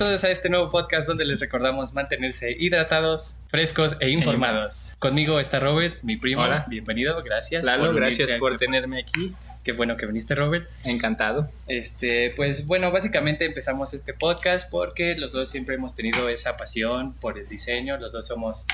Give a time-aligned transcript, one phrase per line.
[0.00, 4.94] todos a este nuevo podcast donde les recordamos mantenerse hidratados, frescos e informados.
[4.98, 6.40] Conmigo está Robert, mi primo.
[6.40, 6.64] Hola.
[6.70, 7.66] Bienvenido, gracias.
[7.66, 9.34] Lalo, por gracias por este tenerme aquí.
[9.62, 10.66] Qué bueno que viniste, Robert.
[10.86, 11.50] Encantado.
[11.68, 17.12] Este, pues bueno, básicamente empezamos este podcast porque los dos siempre hemos tenido esa pasión
[17.12, 17.98] por el diseño.
[17.98, 18.64] Los dos somos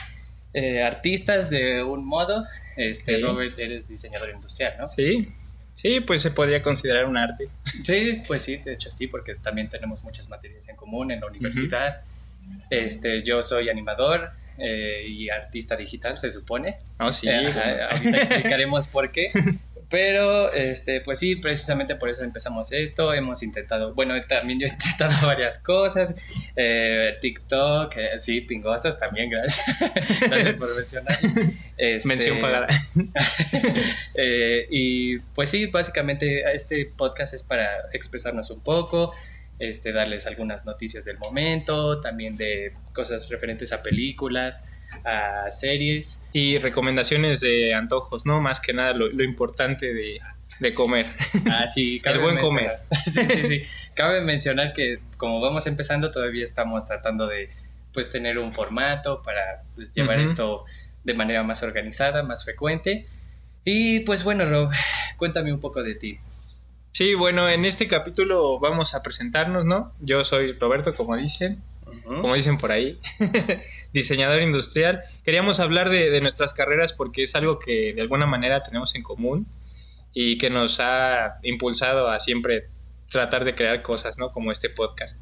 [0.54, 2.45] eh, artistas de un modo.
[2.77, 3.20] Este, Sí.
[3.20, 4.86] Robert, eres diseñador industrial, ¿no?
[4.86, 5.34] Sí,
[5.76, 7.48] sí, pues se podría considerar un arte.
[7.84, 11.28] Sí, pues sí, de hecho sí, porque también tenemos muchas materias en común en la
[11.28, 12.00] universidad.
[12.68, 16.78] Este, yo soy animador eh, y artista digital, se supone.
[16.98, 17.28] No, sí.
[17.28, 19.28] Eh, ajá, ahorita explicaremos por qué.
[19.88, 23.14] Pero, este, pues sí, precisamente por eso empezamos esto.
[23.14, 26.16] Hemos intentado, bueno, también yo he intentado varias cosas.
[26.56, 29.64] eh, TikTok, eh, sí, pingosas también, gracias.
[30.20, 31.16] gracias por mencionar.
[31.77, 32.66] Este, Mención pagada.
[34.14, 39.12] eh, y pues sí, básicamente este podcast es para expresarnos un poco,
[39.61, 44.68] este, darles algunas noticias del momento, también de cosas referentes a películas,
[45.05, 46.28] a series.
[46.33, 48.41] Y recomendaciones de antojos, ¿no?
[48.41, 50.20] Más que nada lo, lo importante de,
[50.61, 51.06] de comer.
[51.50, 52.80] Ah, sí, El buen mencionar-
[53.12, 53.62] sí, sí, sí.
[53.94, 57.48] Cabe mencionar que como vamos empezando todavía estamos tratando de
[57.92, 60.64] pues tener un formato para pues, llevar esto
[61.05, 63.06] de manera más organizada, más frecuente.
[63.64, 64.70] Y pues bueno, Rob,
[65.17, 66.19] cuéntame un poco de ti.
[66.92, 69.92] Sí, bueno, en este capítulo vamos a presentarnos, ¿no?
[70.00, 71.62] Yo soy Roberto, como dicen,
[72.06, 72.98] Como dicen por ahí,
[73.92, 75.02] diseñador industrial.
[75.24, 79.02] Queríamos hablar de, de nuestras carreras porque es algo que de alguna manera tenemos en
[79.02, 79.46] común
[80.14, 82.68] y que nos ha impulsado a siempre
[83.10, 84.32] tratar de crear cosas, ¿no?
[84.32, 85.20] Como este podcast.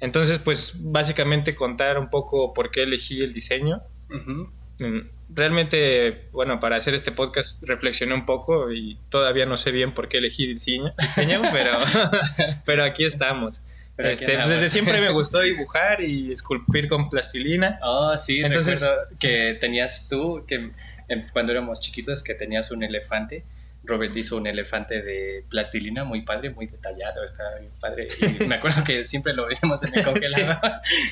[0.00, 3.82] Entonces, pues básicamente contar un poco por qué elegí el diseño.
[4.08, 4.50] Ujú.
[4.78, 5.00] Mm,
[5.32, 10.08] Realmente, bueno, para hacer este podcast reflexioné un poco y todavía no sé bien por
[10.08, 11.78] qué elegí diseño, diseño pero,
[12.64, 13.62] pero aquí estamos.
[14.02, 17.78] Pero Este, pues, desde siempre me gustó dibujar y esculpir con plastilina.
[17.82, 20.70] Oh, sí, Entonces- recuerdo que tenías tú, que
[21.08, 23.44] em, cuando éramos chiquitos, que tenías un elefante.
[23.82, 28.08] Robert hizo un elefante de plastilina muy padre, muy detallado, estaba bien padre.
[28.40, 30.58] Y me acuerdo que siempre lo veíamos en el congelador.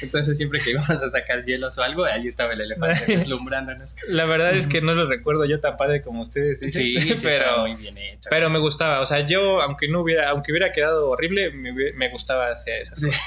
[0.03, 3.97] Entonces, siempre que íbamos a sacar hielos o algo, ahí estaba el elefante deslumbrándonos.
[4.09, 7.15] La verdad es que no lo recuerdo yo tan padre como ustedes dicen, Sí, sí
[7.27, 8.29] pero, muy bien hecho.
[8.31, 9.01] pero me gustaba.
[9.01, 13.01] O sea, yo, aunque no hubiera, aunque hubiera quedado horrible, me, me gustaba hacer esas
[13.01, 13.07] Sí.
[13.07, 13.23] cosas.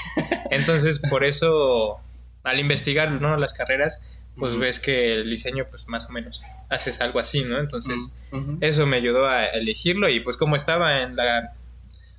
[0.50, 2.00] Entonces, por eso,
[2.44, 3.36] al investigar ¿no?
[3.36, 4.04] las carreras,
[4.36, 7.58] pues ves que el diseño, pues más o menos, haces algo así, ¿no?
[7.58, 8.12] Entonces,
[8.60, 11.52] eso me ayudó a elegirlo y pues como estaba en la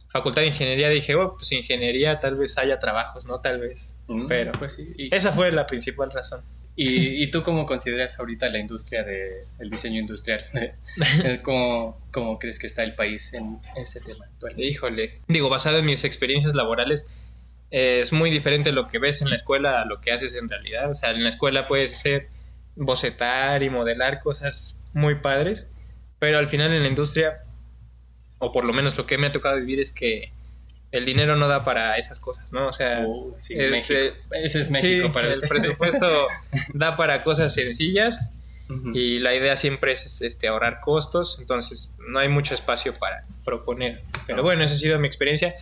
[0.09, 3.40] facultad de ingeniería, dije, oh, pues ingeniería tal vez haya trabajos, ¿no?
[3.40, 3.96] Tal vez.
[4.28, 4.94] Pero- pues sí.
[4.96, 6.41] Y, Esa fue la principal razón.
[6.75, 10.44] y, y tú cómo consideras ahorita la industria del diseño industrial?
[11.44, 14.53] ¿Cómo, ¿Cómo crees que está el país en ese tema actual?
[14.59, 15.19] Híjole.
[15.28, 17.07] Digo, basado en mis experiencias laborales,
[17.73, 20.47] eh, es muy diferente lo que ves en la escuela a lo que haces en
[20.47, 20.91] realidad.
[20.91, 22.28] O sea, en la escuela puedes hacer
[22.75, 25.73] bocetar y modelar cosas muy padres,
[26.19, 27.44] pero al final en la industria,
[28.38, 30.31] o por lo menos lo que me ha tocado vivir es que
[30.91, 32.67] el dinero no da para esas cosas, ¿no?
[32.67, 36.28] O sea, Uh, sí, es, eh, Ese es México sí, para el presupuesto
[36.75, 38.35] da para cosas sencillas
[38.69, 38.91] Ujú.
[38.95, 44.03] y la idea siempre es este, ahorrar costos, entonces no hay mucho espacio para proponer.
[44.28, 45.56] Pero bueno, esa ha sido mi experiencia.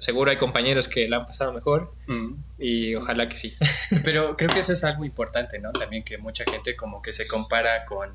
[0.00, 2.34] Seguro hay compañeros que la han pasado mejor Mm.
[2.58, 3.56] y ojalá que sí.
[4.04, 5.72] Pero creo que eso es algo importante, ¿no?
[5.72, 8.14] También que mucha gente como que se compara con,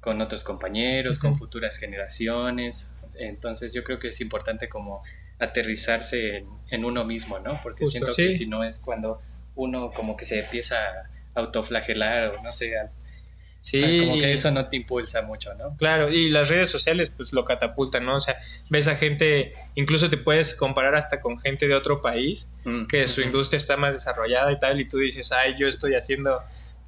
[0.00, 2.92] con otros compañeros, con futuras generaciones.
[3.14, 5.02] Entonces yo creo que es importante como
[5.40, 7.60] aterrizarse en, en uno mismo, ¿no?
[7.62, 9.20] Porque Justo, siento que si no es cuando
[9.56, 12.90] uno como que se empieza a autoflagelar o no sé, a-
[13.60, 15.76] Sí, como que eso no te impulsa mucho, ¿no?
[15.76, 18.16] claro, y las redes sociales pues lo catapultan, ¿no?
[18.16, 18.36] O sea,
[18.70, 22.54] ves a gente, incluso te puedes comparar hasta con gente de otro país
[22.88, 26.40] que su industria está más desarrollada y tal, y tú dices, ay, yo estoy haciendo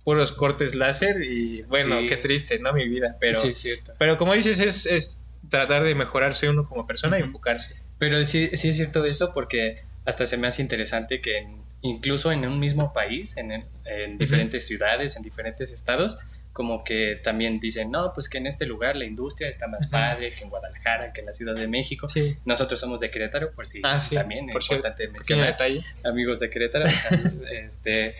[0.04, 2.06] puros cortes láser y bueno, Sí.
[2.06, 2.72] qué triste, ¿no?
[2.72, 3.36] Mi vida, pero...
[3.36, 3.92] Sí, cierto.
[3.98, 5.20] Pero como dices, es, es
[5.50, 7.76] tratar de mejorarse uno como persona y enfocarse.
[7.98, 12.32] Pero sí, sí es cierto eso porque hasta se me hace interesante que en- incluso
[12.32, 16.16] en un mismo país, en, en- en diferentes ciudades, en diferentes estados,
[16.52, 19.90] como que también dicen, no, pues que en este lugar la industria está más Ujú.
[19.92, 22.08] padre que en Guadalajara, que en la Ciudad de México.
[22.08, 22.36] Sí.
[22.44, 25.84] Nosotros somos de Querétaro, por si Ah, sí, también es importante mencionar, detalle.
[26.04, 26.86] amigos de Querétaro.
[27.52, 28.14] este,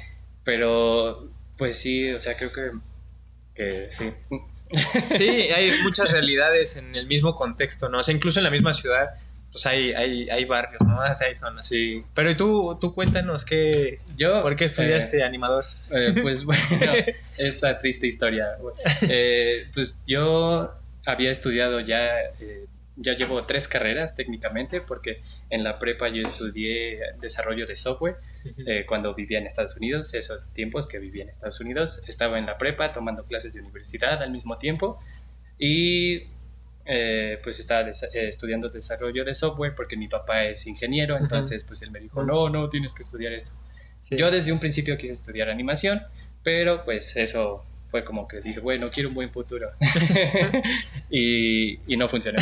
[0.44, 2.70] pero pues sí, o sea, creo que,
[3.54, 4.10] que sí.
[5.16, 7.98] Sí, hay muchas realidades en el mismo contexto, ¿no?
[7.98, 9.10] O sea, incluso en la misma ciudad,
[9.52, 11.00] pues hay, hay, hay barrios, ¿no?
[11.00, 11.66] O sea, hay zonas.
[11.66, 14.42] Sí, Pero tú, tú cuéntanos, ¿qué, yo...
[14.42, 15.64] ¿por qué estudiaste eh, animador?
[15.90, 16.92] Eh, pues bueno,
[17.38, 18.56] esta triste historia.
[19.02, 20.72] Eh, pues yo
[21.06, 22.66] había estudiado ya eh,
[23.00, 28.16] ya llevo tres carreras técnicamente, porque en la prepa yo estudié desarrollo de software
[28.66, 32.02] eh, cuando vivía en Estados Unidos, esos tiempos que vivía en Estados Unidos.
[32.06, 35.00] Estaba en la prepa tomando clases de universidad al mismo tiempo
[35.58, 36.24] y
[36.84, 41.82] eh, pues estaba eh, estudiando desarrollo de software porque mi papá es ingeniero, entonces pues
[41.82, 43.52] él me dijo, no, no, tienes que estudiar esto.
[44.10, 46.02] Yo desde un principio quise estudiar animación,
[46.42, 49.70] pero pues eso fue como que dije, bueno, quiero un buen futuro.
[51.10, 52.38] y, y, no funcionó.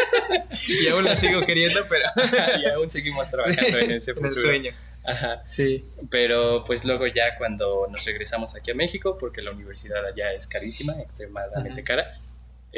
[0.68, 2.04] y aún la sigo queriendo, pero...
[2.60, 4.34] y aún seguimos trabajando en ese futuro.
[4.34, 4.72] sueño.
[5.04, 5.42] Ajá.
[5.46, 5.84] Sí.
[6.10, 10.46] Pero pues luego ya cuando nos regresamos aquí a México, porque la universidad allá es
[10.46, 12.16] carísima, extremadamente cara,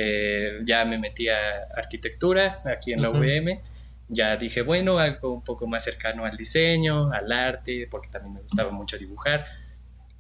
[0.00, 3.60] eh, ya me metí a arquitectura aquí en la UVM.
[4.08, 8.40] Ya dije, bueno, algo un poco más cercano al diseño, al arte, porque también me
[8.42, 9.44] gustaba mucho dibujar.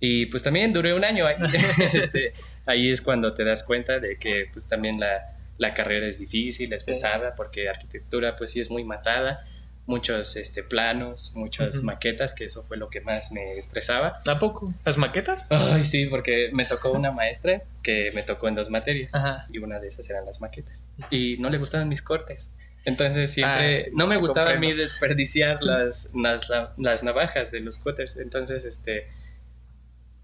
[0.00, 1.36] Y pues también duré un año ahí.
[1.94, 2.32] este,
[2.66, 6.72] ahí es cuando te das cuenta de que pues también la, la carrera es difícil,
[6.72, 9.46] es pesada, porque arquitectura pues sí es muy matada
[9.88, 14.22] muchos este, planos, muchas maquetas, que eso fue lo que más me estresaba.
[14.22, 14.74] ¿Tampoco?
[14.84, 15.46] ¿Las maquetas?
[15.48, 19.12] Ay, sí, porque me tocó una maestra que me tocó en dos materias
[19.50, 20.86] y una de esas eran las maquetas.
[21.10, 22.54] Y no le gustaban mis cortes.
[22.84, 28.18] Entonces siempre, ah, no me gustaba a mí desperdiciar las, las, navajas de los cutters.
[28.18, 29.08] Entonces, este,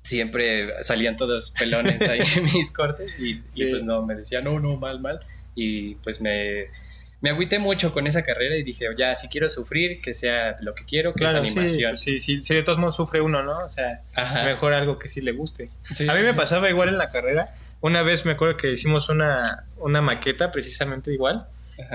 [0.02, 4.60] siempre salían todos pelones ahí en mis cortes y, y pues no, me decía, no,
[4.60, 5.20] no, mal, mal.
[5.54, 6.68] Y pues me
[7.24, 10.74] me agüité mucho con esa carrera y dije, ya, si quiero sufrir, que sea lo
[10.74, 11.96] que quiero, que es animación.
[11.96, 13.64] Sí, sí, sí, de todos modos sufre uno, ¿no?
[13.64, 14.02] O sea,
[14.44, 15.70] mejor algo que sí le guste.
[16.06, 17.54] a mí me pasaba igual en la carrera.
[17.80, 21.46] Una vez me acuerdo que hicimos una, una maqueta precisamente igual.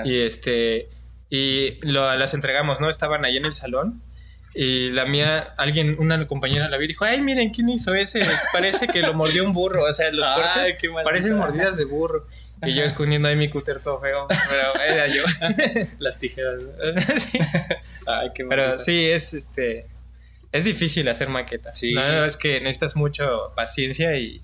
[0.04, 0.88] Y este
[1.30, 2.90] y lo, las entregamos, ¿no?
[2.90, 4.02] Estaban ahí en el salón.
[4.56, 8.24] Y la mía, alguien, una compañera la vio y dijo, ay, miren, ¿quién hizo ese?
[8.52, 9.84] Parece que lo mordió un burro.
[9.84, 12.25] O sea, los cortes parecen mordidas de burro.
[12.64, 15.24] Y yo escondiendo ahí mi cúter todo feo, pero era yo.
[16.00, 16.64] Las tijeras.
[17.18, 17.40] sí.
[18.06, 19.88] Ay, qué Pero sí, es este
[20.52, 21.78] es difícil hacer maquetas.
[21.78, 21.94] Sí.
[21.94, 24.42] No, es que necesitas mucho paciencia y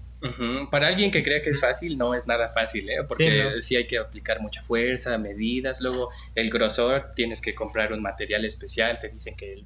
[0.72, 3.04] Para alguien que crea que es fácil, no es nada fácil, ¿eh?
[3.08, 8.02] porque sí, hay que aplicar mucha fuerza, medidas, luego el grosor, tienes que comprar un
[8.02, 9.66] material especial, te dicen que,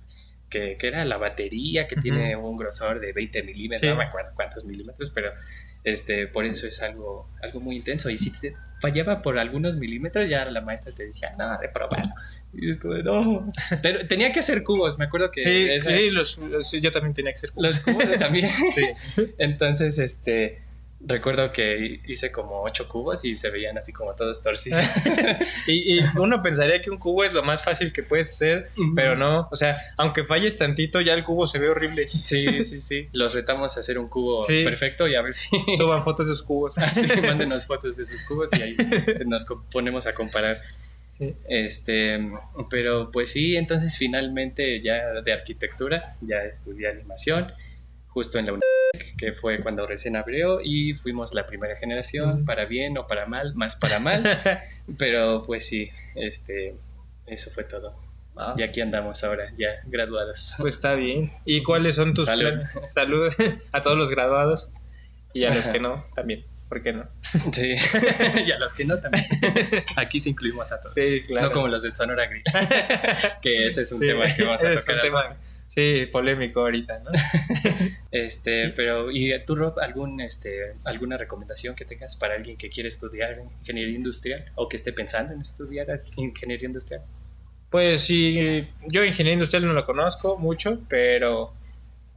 [0.50, 4.66] que, era la batería, que tiene un grosor de 20 milímetros, no me acuerdo cuántos
[4.66, 5.31] milímetros, pero
[5.83, 8.09] este, por eso es algo, algo muy intenso.
[8.09, 12.09] Y si te fallaba por algunos milímetros, ya la maestra te decía, no, reprobado.
[12.53, 13.47] Y es como, no.
[13.81, 15.41] Pero tenía que hacer cubos, me acuerdo que.
[15.41, 16.39] Sí, sí, los,
[16.71, 17.65] yo también tenía que hacer cubos.
[17.65, 18.49] Los cubos también.
[18.73, 18.85] sí.
[19.37, 20.69] Entonces, este
[21.01, 24.84] recuerdo que hice como ocho cubos y se veían así como todos torcidos.
[25.68, 29.48] y, uno pensaría que un cubo es lo más fácil que puedes hacer, pero no.
[29.51, 32.10] O sea, aunque falles tantito, ya el cubo se ve horrible.
[32.30, 33.10] Sí, sí, sí.
[33.13, 35.50] Los retamos a hacer un cubo perfecto y a ver si.
[35.75, 36.78] Suban fotos de sus cubos.
[36.78, 38.78] Así que mándenos fotos de sus cubos y ahí
[39.25, 40.62] nos ponemos a comparar.
[41.48, 42.19] Este,
[42.69, 47.51] pero pues sí, entonces finalmente ya de arquitectura, ya estudié animación,
[48.07, 48.78] justo en la universidad
[49.18, 53.53] que fue cuando recién abrió y fuimos la primera generación, para bien o para mal,
[53.56, 54.24] más para mal,
[54.97, 56.75] pero pues sí, este,
[57.25, 57.95] eso fue todo.
[58.36, 58.56] Ah.
[58.57, 60.53] Y aquí andamos ahora, ya graduados.
[60.57, 61.33] Pues está bien.
[61.45, 62.80] ¿Y cuáles son tus planes?
[62.88, 63.31] Salud
[63.71, 64.74] a todos los graduados
[65.33, 66.45] y a los que no también.
[66.69, 67.07] ¿Por qué no?
[67.51, 67.74] Sí,
[68.46, 69.25] y a los que no también.
[69.96, 70.93] Aquí sí incluimos a todos.
[70.93, 71.48] Sí, claro.
[71.48, 72.43] No como los de Sonora Gris.
[73.41, 75.36] que ese es un tema que vamos a tocar.
[75.69, 77.11] Sí, polémico ahorita, ¿no?
[78.11, 82.89] este, pero ¿y tú Rob algún este alguna recomendación que tengas para alguien que quiere
[82.89, 87.03] estudiar ingeniería industrial o que esté pensando en estudiar ingeniería industrial?
[87.69, 91.53] Pues sí, yo ingeniería industrial no lo conozco mucho, pero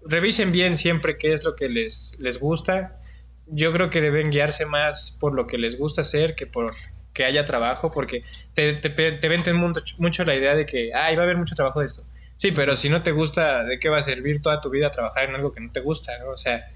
[0.00, 3.02] revisen bien siempre qué es lo que les, les gusta.
[3.49, 6.75] Yo creo que deben guiarse más por lo que les gusta hacer que por
[7.12, 11.16] que haya trabajo, porque te, te, te venden mucho, mucho la idea de que, ay,
[11.16, 12.02] va a haber mucho trabajo de esto
[12.43, 15.29] Sí, pero si no te gusta, ¿de qué va a servir toda tu vida trabajar
[15.29, 16.11] en algo que no te gusta?
[16.27, 16.73] O sea,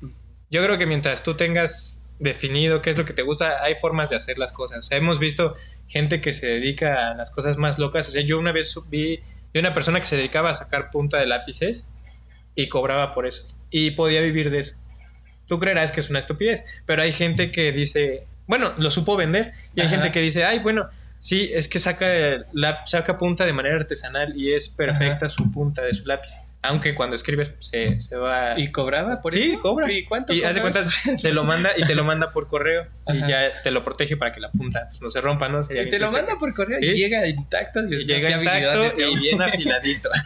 [0.49, 4.11] yo creo que mientras tú tengas definido qué es lo que te gusta, hay formas
[4.11, 4.79] de hacer las cosas.
[4.79, 5.57] O sea, hemos visto
[5.89, 8.09] gente que se dedica a las cosas más locas.
[8.09, 9.19] O sea, yo una vez vi
[9.53, 11.93] de una persona que se dedicaba a sacar punta de lápices
[12.55, 13.53] y cobraba por eso.
[13.69, 14.77] Y podía vivir de eso.
[15.49, 19.53] Tú creerás que es una estupidez, pero hay gente que dice, bueno, lo supo vender.
[19.75, 20.91] Y hay gente que dice, ay, bueno,
[21.26, 22.06] Sí, es que saca,
[22.52, 26.30] la, saca punta de manera artesanal y es perfecta su punta de su lápiz.
[26.62, 28.56] Aunque cuando escribes se, se va.
[28.56, 29.61] ¿Y cobraba por sí, eso?
[29.61, 29.90] cobra.
[29.90, 30.33] ¿Y cuánto?
[30.33, 32.87] Y hace cuentas, se lo manda y te lo manda por correo.
[33.09, 35.59] Y ya te lo protege para que la punta pues, no se rompa, ¿no?
[35.62, 37.80] y te lo manda por correo y llega intacto.
[37.85, 40.09] y llega intacto y bien afiladito.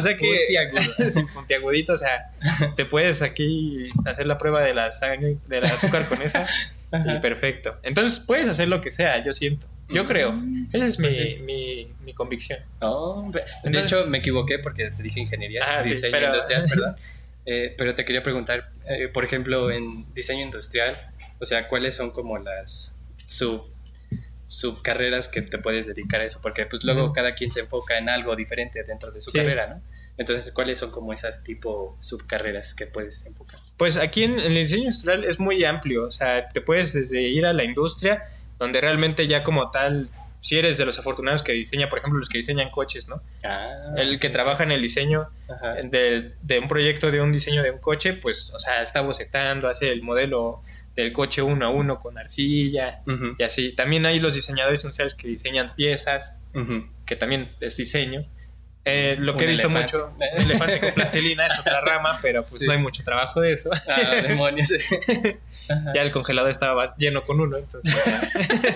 [0.00, 0.16] Que.
[0.16, 1.26] Puntiagudo.
[1.34, 2.30] puntiagudito, o sea,
[2.74, 6.46] te puedes aquí hacer la prueba de la sangre, del azúcar con esa.
[6.92, 7.76] Y perfecto.
[7.82, 9.66] Entonces puedes hacer lo que sea, yo siento.
[9.92, 10.34] Yo creo.
[10.72, 11.36] Esa es mi, sí.
[11.42, 12.60] mi, mi convicción.
[12.80, 16.64] Oh, de Entonces- hecho, me equivoqué porque te dije ingeniería, Ah, sí, diseño pero- industrial,
[16.68, 16.96] perdón.
[17.46, 22.10] Eh, pero te quería preguntar, eh, por ejemplo, en diseño industrial, o sea, ¿cuáles son
[22.10, 23.64] como las sub
[24.46, 26.40] subcarreras que te puedes dedicar a eso?
[26.42, 29.38] Porque pues luego cada quien se enfoca en algo diferente dentro de su Sí.
[29.38, 29.82] carrera, ¿no?
[30.18, 33.58] Entonces, ¿cuáles son como esas tipo subcarreras que puedes enfocar?
[33.78, 37.22] Pues aquí en, en el diseño industrial es muy amplio, o sea, te puedes desde
[37.22, 38.24] ir a la industria,
[38.60, 40.08] donde realmente ya como tal,
[40.40, 43.20] si eres de los afortunados que diseña, por ejemplo, los que diseñan coches, ¿no?
[43.42, 45.28] Ah, El que trabaja en el diseño
[45.90, 49.68] de, de un proyecto, de un diseño de un coche, pues, o sea, está bocetando,
[49.68, 50.62] hace el modelo
[50.96, 53.00] del coche uno a uno con arcilla
[53.38, 53.72] y así.
[53.72, 56.42] También hay los diseñadores industriales que diseñan piezas,
[57.06, 58.24] que también es diseño.
[58.86, 59.98] Eh, lo que he visto elefante.
[59.98, 62.66] mucho, elefante con plastilina es otra rama, pero pues Sí.
[62.66, 63.68] no hay mucho trabajo de eso.
[63.88, 64.68] Ah, demonios.
[65.70, 65.92] Ajá.
[65.94, 67.94] Ya el congelador estaba lleno con uno, entonces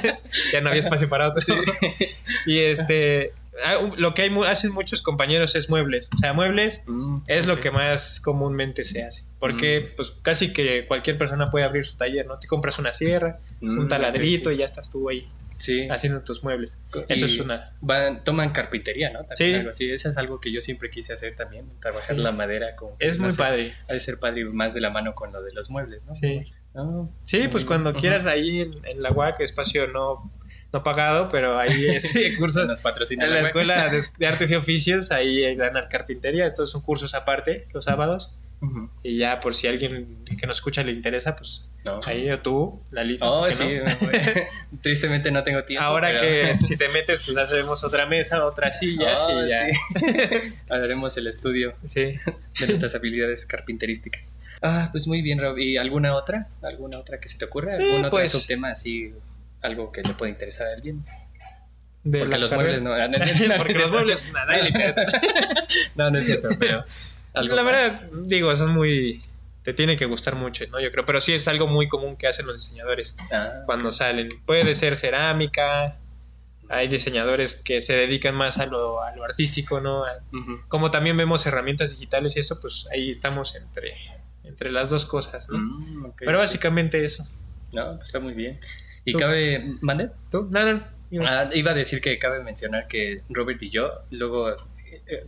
[0.02, 0.18] ya,
[0.52, 1.42] ya no había espacio para otro.
[2.46, 3.32] Y este,
[3.64, 6.10] ah, lo que hay, hacen muchos compañeros es muebles.
[6.14, 9.24] O sea, muebles Mm, es lo que más comúnmente se hace.
[9.38, 12.38] Porque pues casi que cualquier persona puede abrir su taller, ¿no?
[12.38, 15.88] Te compras una sierra, Mm, un taladrito ok, y ya estás tú ahí Sí.
[15.88, 16.76] haciendo tus muebles.
[17.08, 17.72] Y Eso es una...
[17.80, 19.20] van- toman carpintería, ¿no?
[19.20, 19.54] También Sí.
[19.54, 19.90] algo así.
[19.90, 22.22] Eso es algo que yo siempre quise hacer también, trabajar Sí.
[22.22, 22.74] la madera.
[22.76, 23.74] Que, Es no muy sé, padre.
[23.88, 26.14] Ha de ser padre más de la mano con lo de los muebles, ¿no?
[26.14, 26.44] Sí.
[26.74, 30.30] Ah, Sí, pues cuando quieras ahí en, en la UAC, espacio no,
[30.72, 32.38] no pagado, pero ahí es Ujú.
[32.38, 32.68] cursos.
[32.68, 36.82] Nos patrocina en la escuela de, de artes y oficios, ahí dan carpintería, entonces son
[36.82, 38.38] cursos aparte los sábados.
[39.02, 42.00] Y ya por si alguien que nos escucha le interesa, pues No.
[42.06, 43.28] ahí o tú, Lalita.
[43.30, 43.78] Oh, ¿por qué sí.
[44.72, 44.78] no?
[44.82, 45.84] Tristemente no tengo tiempo.
[45.84, 46.22] Ahora pero-
[46.58, 49.66] que si te metes, pues hacemos otra mesa, otras sillas Oh, y ya.
[49.66, 50.54] sí.
[50.70, 52.16] Haremos el estudio Sí.
[52.60, 54.40] de nuestras habilidades carpinterísticas.
[54.62, 55.58] Ah, pues muy bien, Rob.
[55.58, 56.48] ¿Y alguna otra?
[56.62, 57.74] ¿Alguna otra que se te ocurra?
[57.74, 59.12] ¿Algún otro pues- subtema así?
[59.60, 61.04] Algo que le pueda interesar a alguien.
[62.02, 62.80] De Porque los carrera.
[62.80, 62.90] muebles no.
[62.90, 65.06] no, no, no, no, Porque los muebles, nada, nadie le interesa.
[65.96, 66.84] No, no es cierto, pero.
[67.32, 67.72] algo La más.
[67.72, 69.22] verdad, digo, son muy.
[69.64, 70.78] Te tiene que gustar mucho, ¿no?
[70.78, 71.04] Yo creo.
[71.06, 74.28] Pero sí es algo muy común que hacen los diseñadores Ah, cuando salen.
[74.47, 75.97] Puede ser cerámica.
[76.68, 80.04] Hay diseñadores que se dedican más a lo, a lo artístico, ¿no?
[80.68, 83.92] Como también vemos herramientas digitales y eso, pues ahí estamos entre,
[84.44, 85.59] entre las dos cosas, ¿no?
[85.59, 87.26] Mm, Pero básicamente eso.
[87.73, 88.59] No, pues está muy bien.
[89.04, 89.75] Y Tú- cabe.
[89.83, 90.11] ¿Mande?
[90.30, 90.49] ¿Tú?
[90.50, 90.83] No.
[91.11, 94.54] ibas- Ah, iba a decir que cabe mencionar que Robert y yo luego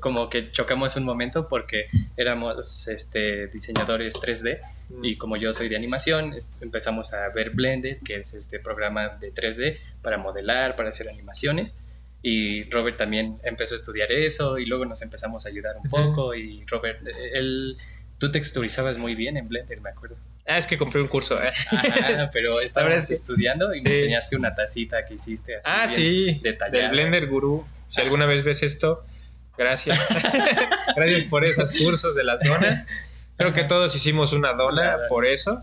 [0.00, 4.58] como que chocamos un momento porque éramos este, diseñadores 3D
[5.02, 9.32] y como yo soy de animación empezamos a ver Blender que es este programa de
[9.34, 11.78] 3D para modelar, para hacer animaciones
[12.22, 16.34] y Robert también empezó a estudiar eso y luego nos empezamos a ayudar un poco
[16.34, 17.76] y Robert, eh, él,
[18.18, 20.16] tú texturizabas muy bien en Blender, me acuerdo.
[20.48, 21.42] Ah, es que compré un curso.
[21.42, 21.50] ¿eh?
[21.70, 23.14] Ajá, pero estábamos sí.
[23.14, 23.92] estudiando y me Sí.
[23.94, 25.68] enseñaste una tacita que hiciste así.
[25.68, 26.82] Ah, bien sí, detallada.
[26.84, 27.64] del Blender Guru.
[27.88, 29.04] Si alguna vez ves esto,
[29.56, 29.98] gracias.
[30.96, 32.88] gracias por esos cursos de las donas.
[33.36, 35.62] Creo que todos hicimos una dona por eso.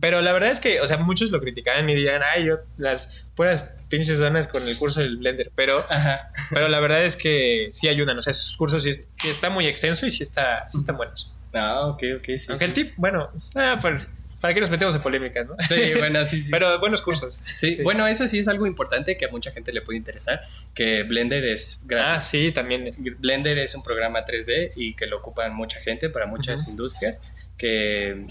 [0.00, 3.24] Pero la verdad es que, o sea, muchos lo criticaban y dirían, ay, yo las
[3.34, 5.50] puras pinches donas con el curso del Blender.
[5.56, 6.30] Pero, Ajá.
[6.50, 8.16] pero la verdad es que sí ayudan.
[8.16, 11.32] O sea, esos cursos sí, sí está muy extenso y sí, está, sí están buenos.
[11.52, 12.46] Ah, ok, ok, sí.
[12.48, 12.64] Aunque sí.
[12.64, 14.06] el tip, bueno, ah, para,
[14.40, 15.56] ¿para qué nos metemos en polémicas, no?
[15.68, 16.50] Sí, bueno, sí, sí.
[16.52, 17.40] Pero buenos cursos.
[17.56, 17.82] sí, sí.
[17.82, 20.42] bueno, eso sí es algo importante que a mucha gente le puede interesar,
[20.74, 22.24] que Blender es Ah, gratis.
[22.28, 22.98] sí, también es.
[23.18, 26.70] Blender es un programa 3D y que lo ocupan mucha gente para muchas Ujú.
[26.72, 27.20] industrias,
[27.56, 28.26] que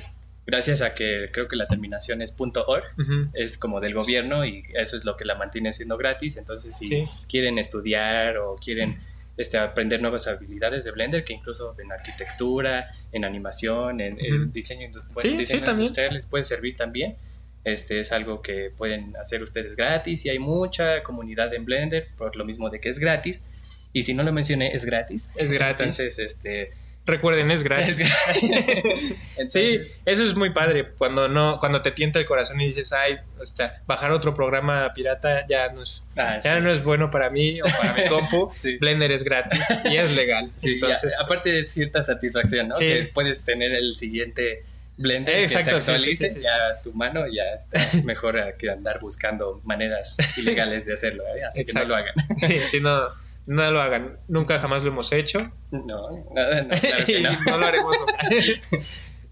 [0.48, 3.30] gracias a que creo que la terminación es .org, Ujú.
[3.34, 6.38] es como del gobierno y eso es lo que la mantiene siendo gratis.
[6.38, 7.06] Entonces, si Sí.
[7.28, 9.00] quieren estudiar o quieren
[9.38, 14.18] este, aprender nuevas habilidades de Blender, que incluso en arquitectura, en animación, en,
[14.52, 17.16] diseño, indu- Sí, bueno, diseño sí, industrial les puede servir también.
[17.64, 22.36] Este es algo que pueden hacer ustedes gratis y hay mucha comunidad en Blender por
[22.36, 23.50] lo mismo de que es gratis.
[23.92, 25.36] Y si no lo mencioné, es gratis.
[25.38, 25.80] Es gratis.
[26.00, 26.74] Entonces, este,
[27.06, 27.98] Recuerden, es gratis.
[29.50, 30.94] Sí, eso es muy padre.
[30.98, 34.92] Cuando no, cuando te tienta el corazón y dices, ay, o sea, bajar otro programa
[34.94, 36.62] pirata ya no es, ah, ya sí.
[36.62, 38.50] no es bueno para mí o para mi compu.
[38.54, 38.78] Sí.
[38.78, 40.52] Blender es gratis y es legal.
[40.56, 42.76] Sí, Entonces, ya, aparte de cierta satisfacción, ¿no?
[42.76, 42.86] Sí.
[42.86, 44.64] Que puedes tener el siguiente
[44.98, 46.42] Blender Exacto, que se actualice, sí, sí, sí.
[46.42, 51.44] ya tu mano ya está mejor que andar buscando maneras ilegales de hacerlo, ¿eh?
[51.44, 52.14] así que no lo hagan.
[52.40, 53.10] sí, sí, no,
[53.46, 54.18] no lo hagan.
[54.28, 55.52] Nunca jamás lo hemos hecho.
[55.72, 57.32] No, no, no, claro que no.
[57.46, 58.30] no lo haremos nunca.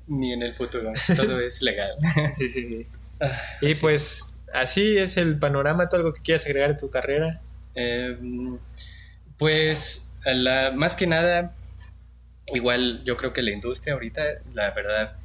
[0.08, 1.92] Ni en el futuro, todo es legal.
[2.32, 2.88] sí, sí, sí.
[3.22, 5.88] Ah, Y pues así es el panorama.
[5.88, 7.42] ¿Tú algo que quieras agregar a tu carrera?
[7.76, 8.18] Eh,
[9.38, 11.56] pues, la, más que nada,
[12.48, 15.16] igual yo creo que la industria ahorita, la verdad,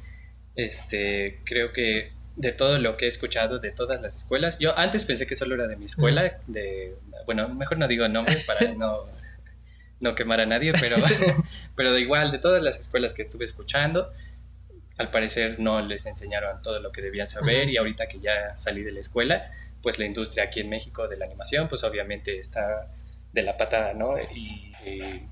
[0.55, 4.59] este, creo que de todo lo que he escuchado de todas las escuelas.
[4.59, 8.45] Yo antes pensé que solo era de mi escuela, de, bueno, mejor no digo nombres
[8.45, 9.07] para no,
[9.99, 10.95] no quemar a nadie, pero,
[11.75, 14.13] pero igual, de todas las escuelas que estuve escuchando,
[14.97, 18.83] al parecer no les enseñaron todo lo que debían saber y ahorita que ya salí
[18.83, 22.87] de la escuela, pues la industria aquí en México de la animación, pues obviamente está
[23.33, 24.17] de la patada, ¿no?
[24.17, 25.23] Y, y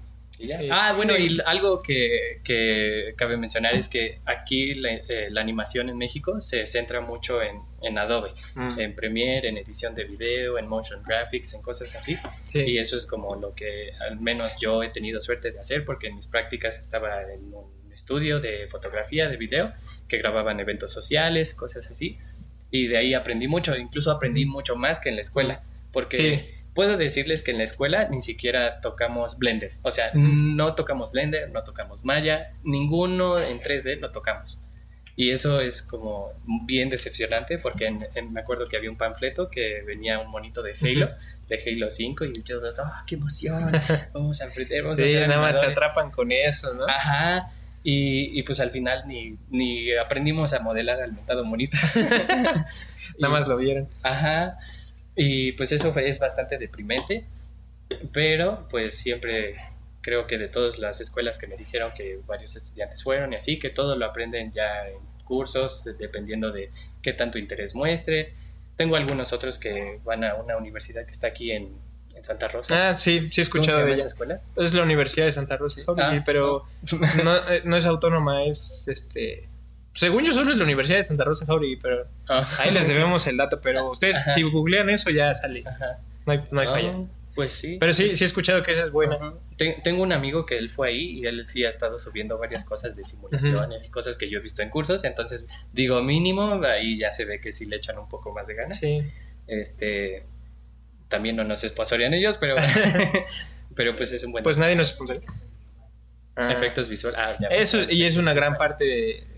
[0.71, 5.89] Ah, bueno, y algo que, que, cabe mencionar es que aquí la, eh, la, animación
[5.89, 8.79] en México se centra mucho en, en Adobe, mm.
[8.79, 12.17] en Premiere, en edición de video, en motion graphics, en cosas así.
[12.53, 16.07] Y eso es como lo que al menos yo he tenido suerte de hacer porque
[16.07, 19.73] en mis prácticas estaba en un estudio de fotografía, de video,
[20.07, 22.19] que grababan eventos sociales, cosas así.
[22.69, 26.95] Y de ahí aprendí mucho, incluso aprendí mucho más que en la escuela, porque puedo
[26.95, 29.71] decirles que en la escuela ni siquiera tocamos Blender.
[29.81, 34.61] O sea, no tocamos Blender, no tocamos Maya, ninguno en 3D lo tocamos.
[35.15, 36.33] Y eso es como
[36.67, 37.89] bien decepcionante porque
[38.29, 41.09] me acuerdo que había un panfleto que venía un monito de Halo,
[41.49, 43.71] de Halo 5 y yo, ¡ah, qué emoción!
[44.13, 46.85] Vamos a aprender, vamos sí, a hacer nada más te atrapan con eso, ¿no?
[46.87, 47.51] Ajá.
[47.83, 51.77] Y, y, pues al final ni, ni aprendimos a modelar al mentado monito.
[53.17, 53.87] nada más lo vieron.
[54.03, 54.59] Ajá.
[55.17, 57.25] Y pues eso es bastante deprimente,
[58.13, 59.55] pero pues siempre
[60.01, 63.59] creo que de todas las escuelas que me dijeron que varios estudiantes fueron y así,
[63.59, 66.71] que todo lo aprenden ya en cursos, dependiendo de
[67.01, 68.33] qué tanto interés muestre.
[68.75, 71.85] Tengo algunos otros que van a una universidad que está aquí en,
[72.23, 72.89] Santa Rosa.
[72.89, 74.41] Ah, sí, sí he escuchado de esa escuela.
[74.55, 76.65] Es la Universidad de Santa Rosa, ah, pero
[77.23, 77.35] no.
[77.49, 79.47] Eh, no, es autónoma, es este
[79.97, 82.47] según yo solo es la Universidad de Santa Rosa Jauregui, pero ah.
[82.59, 85.63] ahí les debemos el dato, pero ustedes si googlean eso ya sale.
[86.25, 86.93] No hay, no hay falla.
[86.95, 87.77] Ah, pues sí.
[87.79, 89.33] Pero sí, sí he escuchado que esa es buena.
[89.83, 92.95] Tengo un amigo que él fue ahí y él sí ha estado subiendo varias cosas
[92.95, 97.11] de simulaciones y cosas que yo he visto en cursos, entonces digo mínimo, ahí ya
[97.11, 98.79] se ve que sí le echan un poco más de ganas.
[98.79, 99.01] Sí.
[99.47, 100.25] Este,
[101.07, 102.55] también no nos sponsorían ellos, pero,
[103.75, 104.43] pero pues es un buen...
[104.43, 105.27] Pues nadie nos sponsoría.
[106.35, 107.19] Efectos visuales.
[107.19, 109.36] Ah, Eso, y es una gran parte de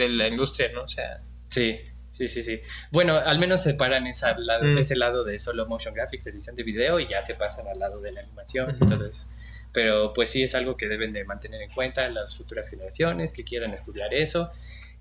[0.00, 0.82] de la industria, ¿no?
[0.82, 1.20] O sea.
[1.48, 2.60] Sí, sí, sí, sí.
[2.90, 4.78] Bueno, al menos separan esa, mm.
[4.78, 8.00] ese lado de solo motion graphics, edición de video, y ya se pasan al lado
[8.00, 9.26] de la animación y todo eso.
[9.72, 13.44] Pero pues sí es algo que deben de mantener en cuenta las futuras generaciones que
[13.44, 14.50] quieran estudiar eso.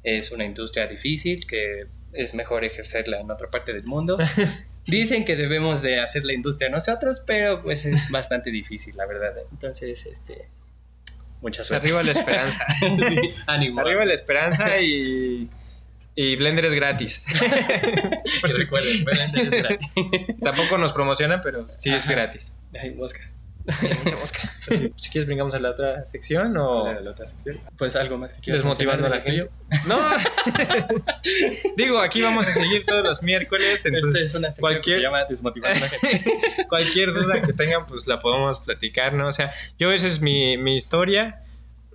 [0.03, 4.17] Es una industria difícil que es mejor ejercerla en otra parte del mundo.
[4.85, 9.33] Dicen que debemos de hacer la industria nosotros, pero pues es bastante difícil, la verdad.
[9.51, 10.47] Entonces, este,
[11.41, 11.88] Mucha suerte.
[11.88, 12.65] Arriba la esperanza.
[13.47, 13.80] ánimo.
[13.82, 15.49] Arriba la esperanza y,
[16.15, 17.28] y Blender es gratis.
[18.41, 19.88] pues recuerden, Blender es gratis.
[20.43, 22.54] Tampoco nos promociona, pero sí es gratis.
[22.80, 23.21] Hay mosca.
[23.67, 24.56] Hay mucha mosca.
[24.98, 26.86] Si quieres, brincamos a la otra sección o.
[26.86, 27.60] A la otra sección.
[27.76, 28.62] Pues algo más que quieras.
[28.62, 29.50] Desmotivando a la gente.
[29.88, 29.98] No.
[31.76, 33.84] Digo, aquí vamos a seguir todos los miércoles.
[33.86, 34.95] Entonces, Esta es una sección cualquier...
[34.98, 36.65] que se llama Desmotivando a la gente.
[36.69, 39.28] cualquier duda que tengan, pues la podemos platicar, ¿no?
[39.28, 41.41] O sea, yo esa es mi, mi historia.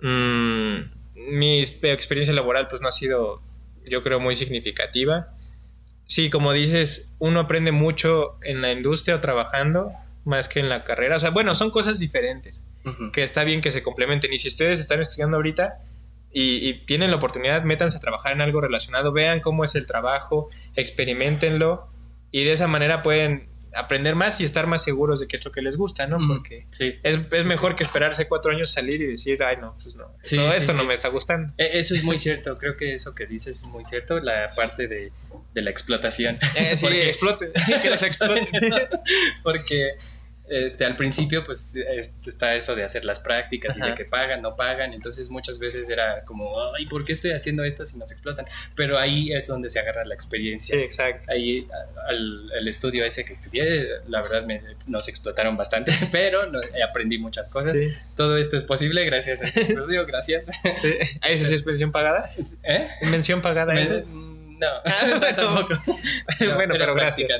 [0.01, 0.79] Mm,
[1.15, 3.41] mi experiencia laboral, pues no ha sido,
[3.85, 5.29] yo creo, muy significativa.
[6.07, 9.93] Sí, como dices, uno aprende mucho en la industria o trabajando
[10.25, 11.15] más que en la carrera.
[11.15, 12.63] O sea, bueno, son cosas diferentes,
[13.13, 14.33] que está bien que se complementen.
[14.33, 15.79] Y si ustedes están estudiando ahorita
[16.31, 20.49] y, tienen la oportunidad, métanse a trabajar en algo relacionado, vean cómo es el trabajo,
[20.75, 21.87] experimentenlo
[22.31, 25.51] y de esa manera pueden aprender más y estar más seguros de que es lo
[25.51, 26.17] que les gusta, ¿no?
[26.27, 26.95] Porque sí.
[27.03, 30.73] es, es, mejor que esperarse cuatro años salir y decir, ay, no, pues no, esto
[30.73, 31.53] no me está gustando.
[31.57, 34.87] E, eso es muy cierto, creo que eso que dices es muy cierto, la parte
[34.87, 35.11] de,
[35.53, 36.37] de la explotación.
[36.55, 38.45] Eh, sí, que exploten, que los exploten.
[39.43, 39.97] Porque
[40.47, 41.75] este, al principio pues
[42.25, 45.89] está eso de hacer las prácticas y de que pagan, no pagan, entonces muchas veces
[45.89, 48.45] era como, ay, ¿por qué estoy haciendo esto si nos explotan?
[48.75, 50.75] Pero ahí es donde se agarra la experiencia.
[50.75, 51.31] Sí, exacto.
[51.31, 51.67] Ahí
[52.07, 56.41] al, estudio ese que estudié, la verdad me, nos explotaron bastante, pero
[56.87, 57.75] aprendí muchas cosas.
[58.15, 60.51] Todo esto es posible gracias a ese estudio, gracias.
[60.77, 60.95] Sí.
[61.23, 62.29] ¿Esa es mención pagada?
[62.63, 62.87] ¿Eh?
[63.09, 63.73] ¿Mención pagada?
[64.59, 64.67] No,
[65.35, 65.73] tampoco.
[66.55, 67.31] bueno, pero gracias.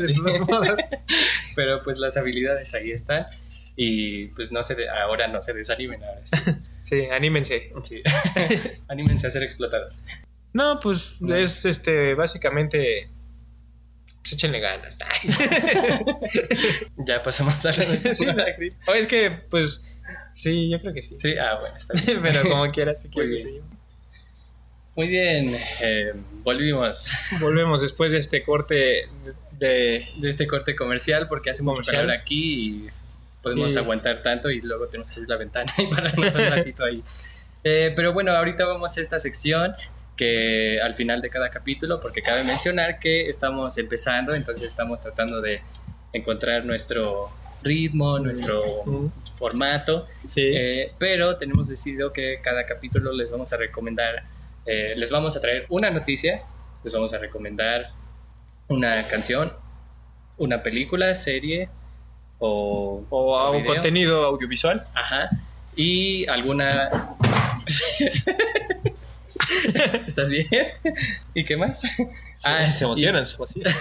[1.56, 3.28] pero pues las habilidades ahí están
[3.78, 6.22] y pues no se ahora no se desanimen ahora
[6.82, 7.08] sí.
[7.12, 7.72] anímense.
[7.84, 8.02] Sí.
[8.88, 10.00] anímense a ser explotados.
[10.54, 13.10] No, pues es este básicamente
[14.22, 14.98] pues échenle ganas.
[17.06, 17.74] ya pasamos a la
[18.14, 18.26] sí,
[18.88, 19.86] O es que pues
[20.34, 21.18] sí, yo creo que sí.
[21.20, 22.22] Sí, ah, bueno, está bien.
[22.24, 23.46] pero como quieras, si quieres.
[24.96, 27.10] Muy bien, eh, volvimos.
[27.42, 29.08] Volvemos después de este corte
[29.52, 32.90] de, de este corte comercial porque hace mucho calor aquí y
[33.42, 37.04] podemos aguantar tanto y luego tenemos que abrir la ventana y pararnos un ratito ahí.
[37.64, 39.74] Eh, pero bueno, ahorita vamos a esta sección
[40.16, 45.42] que al final de cada capítulo, porque cabe mencionar que estamos empezando, entonces estamos tratando
[45.42, 45.60] de
[46.14, 47.30] encontrar nuestro
[47.64, 48.62] ritmo, nuestro
[49.36, 50.42] formato, Sí.
[50.56, 54.24] eh, pero tenemos decidido que cada capítulo les vamos a recomendar,
[54.66, 56.44] eh, les vamos a traer una noticia,
[56.84, 57.92] les vamos a recomendar
[58.68, 59.54] una canción,
[60.38, 61.70] una película, serie
[62.40, 63.74] o, o a un video.
[63.74, 64.86] contenido audiovisual.
[64.94, 65.30] Ajá.
[65.76, 66.90] Y alguna.
[70.08, 70.48] ¿Estás bien?
[71.34, 71.84] ¿Y qué más?
[72.44, 73.74] Ah, se emocionan, se emocionan.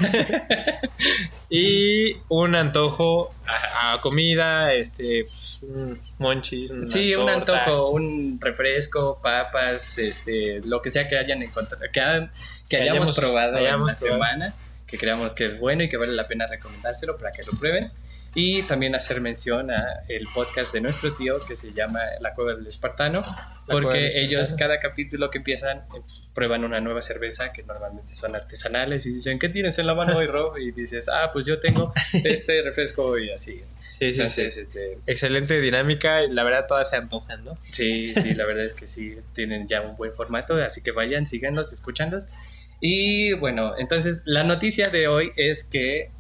[1.51, 6.71] y un antojo a, a comida, este, pues, un monchis.
[6.71, 12.01] una Sí, un antojo, un refresco, papas, este, lo que sea que hayan encontrado, que,
[12.01, 12.31] ha-
[12.69, 14.35] que Que hayamos, hayamos- probado hayamos en la probado.
[14.35, 14.55] semana,
[14.87, 17.91] que creamos que es bueno y que vale la pena recomendárselo para que lo prueben.
[18.35, 22.55] Y también hacer mención a el podcast de nuestro tío que se llama La Cueva
[22.55, 23.23] del Espartano,
[23.67, 24.27] porque del Espartano.
[24.27, 26.01] ellos cada capítulo que empiezan eh,
[26.35, 30.17] prueban una nueva cerveza que normalmente son artesanales y dicen, ¿qué tienes en la mano
[30.17, 30.57] hoy, Rob?
[30.59, 33.63] Y dices, ah, pues yo tengo este refresco y así.
[33.89, 34.61] Sí, sí, Entonces, sí.
[34.63, 37.57] este, Excelente dinámica la verdad todas se antojan, ¿no?
[37.63, 41.29] Sí, sí, la verdad es que sí, tienen ya un buen formato, así que vayan,
[41.29, 42.27] síganlos, escuchándolos.
[42.81, 46.11] Y bueno, entonces la noticia de hoy es que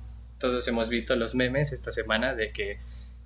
[0.44, 2.76] todos hemos visto los memes esta semana de que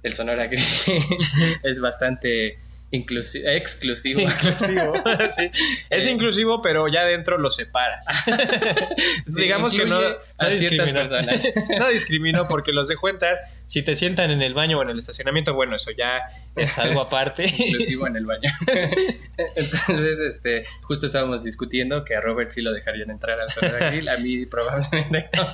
[0.05, 0.63] el Sonora Grill
[1.65, 2.59] es bastante
[2.93, 4.21] inclusi- exclusivo.
[4.21, 4.93] Inclusivo.
[5.31, 5.51] sí.
[5.91, 8.03] Es Eh, inclusivo, pero ya dentro lo separa.
[9.27, 10.01] Sí, Digamos que no,
[10.47, 10.95] no ciertas discrimino.
[10.95, 11.49] personas.
[11.79, 13.39] no discrimino porque los dejo entrar.
[13.67, 16.23] Si te sientan en el baño o en el estacionamiento, bueno, eso ya
[16.57, 17.45] es algo aparte.
[17.47, 18.51] inclusivo en el baño.
[19.57, 24.09] Entonces, este, justo estábamos discutiendo que a Robert sí lo dejarían entrar al Sonora Grill,
[24.09, 25.47] a mí probablemente no.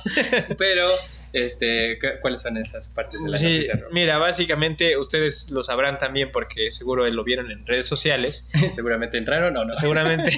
[0.57, 0.89] Pero,
[1.33, 5.97] este, ¿cu- ¿cuáles son esas partes de la Sí, noticia, mira, básicamente ustedes lo sabrán
[5.99, 8.49] también porque seguro lo vieron en redes sociales.
[8.71, 9.73] Seguramente entraron o no.
[9.75, 10.31] Seguramente.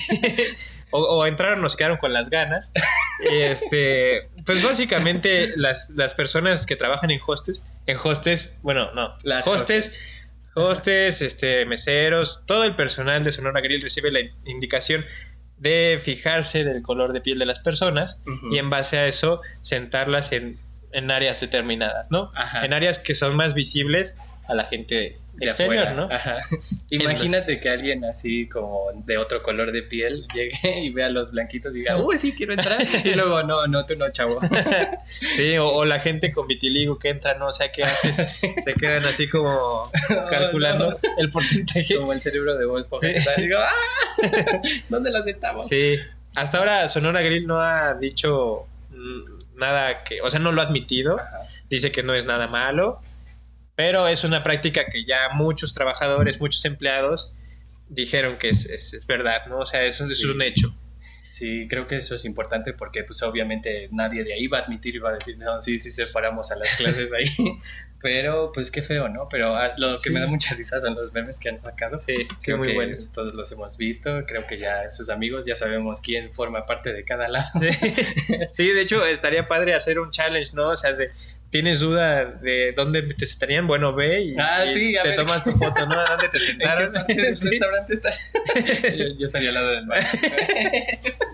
[0.92, 2.72] O, o entraron, nos quedaron con las ganas.
[3.20, 9.48] Este, pues básicamente las, las personas que trabajan en hostes, en hostes, bueno, no, Las
[9.48, 10.08] hostes,
[10.54, 15.04] hostes, este, meseros, todo el personal de Sonora Grill recibe la indicación
[15.58, 20.32] de fijarse del color de piel de las personas y en base a eso sentarlas
[20.32, 20.60] en,
[20.92, 22.32] en áreas determinadas, ¿no?
[22.36, 22.66] Ajá.
[22.66, 25.94] En áreas que son más visibles a la gente de exterior, afuera.
[25.94, 26.14] ¿no?
[26.14, 26.38] Ajá.
[26.90, 31.76] Imagínate que alguien así como de otro color de piel llegue y vea los blanquitos
[31.76, 32.78] y diga, uy, sí, quiero entrar.
[33.04, 34.40] Y luego, no, no, tú no, chavo.
[35.36, 38.28] Sí, o, o la gente con vitiligo que entra, no, o sea, ¿qué haces?
[38.28, 38.54] Sí.
[38.58, 39.84] Se quedan así como
[40.30, 40.98] calculando no.
[41.18, 41.98] el porcentaje.
[41.98, 43.14] Como el cerebro de vos, Sí.
[43.38, 44.62] Digo, ¡ah!
[44.90, 45.68] ¿Dónde los sentamos?
[45.68, 45.98] Sí,
[46.36, 50.66] hasta ahora Sonora Grill no ha dicho mm, nada que, o sea, no lo ha
[50.66, 51.48] admitido, Ajá.
[51.70, 53.02] dice que no es nada malo,
[53.78, 57.38] pero es una práctica que ya muchos trabajadores, muchos empleados
[57.88, 59.60] dijeron que es, es- es verdad, ¿no?
[59.60, 60.26] O sea, eso es Sí.
[60.26, 60.68] un hecho.
[61.30, 64.96] Sí, creo que eso es importante porque pues obviamente nadie de ahí va a admitir
[64.96, 67.26] y va a decir, no, sí, sí separamos a las clases ahí.
[68.02, 69.28] Pero pues qué feo, ¿no?
[69.30, 70.10] Pero ah, lo que Sí.
[70.12, 71.98] me da mucha risa son los memes que han sacado.
[71.98, 73.12] Sí, sí, Creo muy que buenos.
[73.12, 77.04] todos los hemos visto, creo que ya sus amigos ya sabemos quién forma parte de
[77.04, 77.48] cada lado.
[77.60, 77.68] Sí.
[78.54, 80.70] Sí, de hecho, estaría padre hacer un challenge, ¿no?
[80.70, 81.12] O sea, de,
[81.50, 83.68] ¿tienes duda de dónde te sentarían?
[83.68, 85.18] Bueno, ve y, Ah, y sí, a te ver.
[85.18, 86.00] tomas tu foto, ¿no?
[86.00, 86.94] ¿A dónde te ¿En qué sentaron?
[87.08, 87.50] del Sí.
[87.50, 88.32] restaurante estás?
[88.96, 90.08] yo, yo estaría al lado del baño.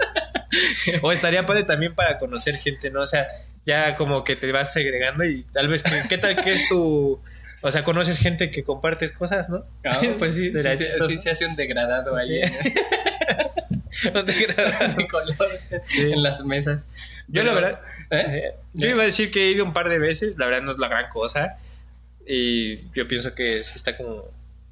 [1.01, 3.01] O estaría padre también para conocer gente, ¿no?
[3.01, 3.25] O sea,
[3.65, 7.19] ya como que te vas segregando y tal vez, ¿qué, qué tal que es tu...
[7.61, 9.65] O sea, conoces gente que compartes cosas, ¿no?
[9.83, 12.41] Ah, pues sí, sí, sí, se hace un degradado ahí
[14.01, 14.45] Sí.
[14.47, 15.35] en, de color
[15.85, 16.01] Sí.
[16.11, 16.89] en las mesas.
[17.27, 18.25] Yo la Pero- verdad, ¿Eh?
[18.47, 20.71] eh, yo iba a decir que he ido un par de veces, la verdad no
[20.73, 21.57] es la gran cosa.
[22.25, 24.23] Y yo pienso que sí está como...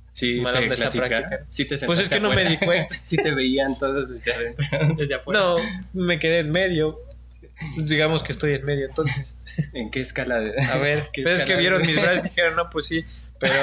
[0.09, 1.45] Sí, Mala te práctica.
[1.49, 2.49] Sí te Pues es que no me afuera.
[2.49, 2.95] di cuenta.
[3.03, 4.65] sí te veían todos desde adentro,
[4.97, 5.39] desde afuera.
[5.39, 5.55] No,
[5.93, 6.99] me quedé en medio.
[7.77, 9.39] Digamos que estoy en medio, entonces.
[9.73, 10.53] ¿En qué escala de...?
[10.65, 13.05] A ver, ¿Qué pero es que vieron mis brazos y dijeron, no, pues sí.
[13.41, 13.53] Pero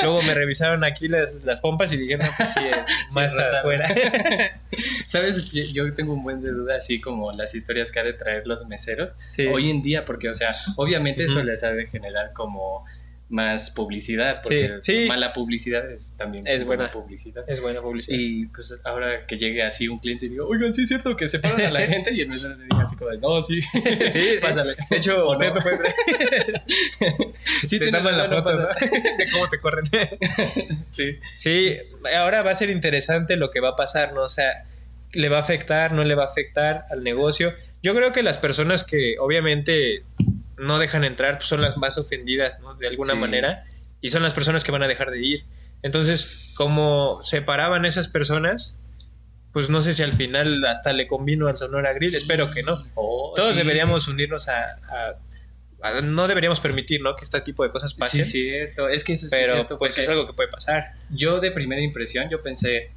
[0.00, 2.72] luego me revisaron aquí las, las pompas y dijeron, no, pues sí, eh,
[3.08, 3.58] Sí, más rasaron.
[3.58, 3.88] afuera.
[5.06, 5.50] ¿Sabes?
[5.50, 8.46] Yo, yo tengo un buen de duda, así como las historias que ha de traer
[8.46, 9.12] los meseros.
[9.26, 9.46] Sí.
[9.46, 12.84] Hoy en día, porque, o sea, obviamente esto les ha de generar como
[13.32, 15.08] más publicidad, porque Sí, sí.
[15.08, 16.92] mala publicidad es también Es buena.
[16.92, 17.44] publicidad.
[17.48, 18.16] Es buena publicidad.
[18.16, 21.26] Y pues ahora que llegue así un cliente y diga, oigan, sí es cierto que
[21.28, 24.10] separan a la gente y el mesero le diga así como, de, no, sí, Sí,
[24.10, 24.36] sí.
[24.42, 24.74] pásale.
[24.90, 25.54] De hecho, usted no.
[25.54, 26.62] no puede creer.
[27.66, 28.66] Sí, te toman la foto de
[29.32, 29.84] cómo te corren.
[30.90, 31.18] Sí.
[31.34, 31.76] Sí,
[32.16, 34.22] ahora va a ser interesante lo que va a pasar, ¿no?
[34.24, 34.64] O sea,
[35.14, 37.54] ¿le va a afectar, no le va a afectar al negocio?
[37.82, 40.04] Yo creo que las personas que obviamente
[40.62, 42.74] no dejan entrar pues, son las más ofendidas, ¿no?
[42.74, 43.18] De alguna Sí.
[43.18, 43.64] manera.
[44.00, 45.44] Y son las personas que van a dejar de ir.
[45.82, 48.82] Entonces, como separaban esas personas,
[49.52, 52.82] pues no sé si al final hasta le convino al Sonora Grill, espero que no.
[52.94, 53.58] Oh, Todos sí.
[53.58, 54.76] deberíamos unirnos a,
[56.04, 57.16] No deberíamos permitir, ¿no?
[57.16, 58.24] Que este tipo de cosas pasen.
[58.24, 58.88] Sí, cierto.
[58.88, 59.78] Es que eso sí pero cierto.
[59.78, 60.92] pues es algo que puede pasar.
[61.10, 62.92] Yo de primera impresión, yo pensé,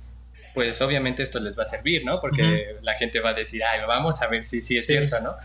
[0.53, 2.21] pues obviamente esto les va a servir, ¿no?
[2.21, 4.93] Porque la gente va a decir, ay, vamos a ver si sí es Sí.
[4.93, 5.35] cierto, ¿no?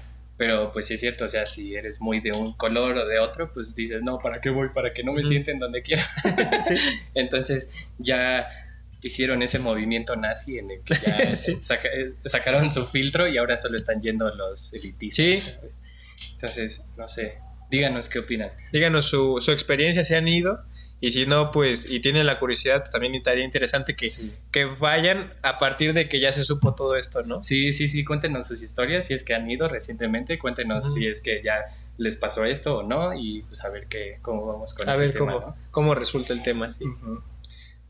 [0.41, 3.19] Pero pues sí es cierto, o sea, si eres muy de un color o de
[3.19, 4.71] otro, pues dices, no, ¿para qué voy?
[4.75, 5.29] Para que no me Ujú.
[5.29, 6.03] sienten donde quiera.
[6.67, 6.77] Sí.
[7.13, 8.49] Entonces ya
[9.03, 11.59] hicieron ese movimiento nazi en el que ya Sí.
[11.61, 15.15] saca- eh, sacaron su filtro y ahora solo están yendo los elitistas.
[15.17, 15.37] Sí.
[15.37, 15.75] ¿sabes?
[16.33, 17.35] Entonces, no sé,
[17.71, 18.51] díganos qué opinan.
[18.73, 20.65] Díganos su, su experiencia, si han ido.
[21.03, 24.35] Y si no, pues, y tienen la curiosidad, pues, también estaría interesante que, Sí.
[24.53, 27.41] que vayan a partir de que ya se supo todo esto, ¿no?
[27.41, 31.23] Sí, sí, sí, cuéntenos sus historias, si es que han ido recientemente, cuéntenos si es
[31.23, 31.55] que ya
[31.97, 35.03] les pasó esto o no y pues a ver qué, cómo vamos con A ese
[35.03, 36.71] ver tema, cómo, cómo resulta el tema.
[36.73, 36.85] sí.
[36.85, 36.93] ¿no?
[36.93, 37.23] Ujú.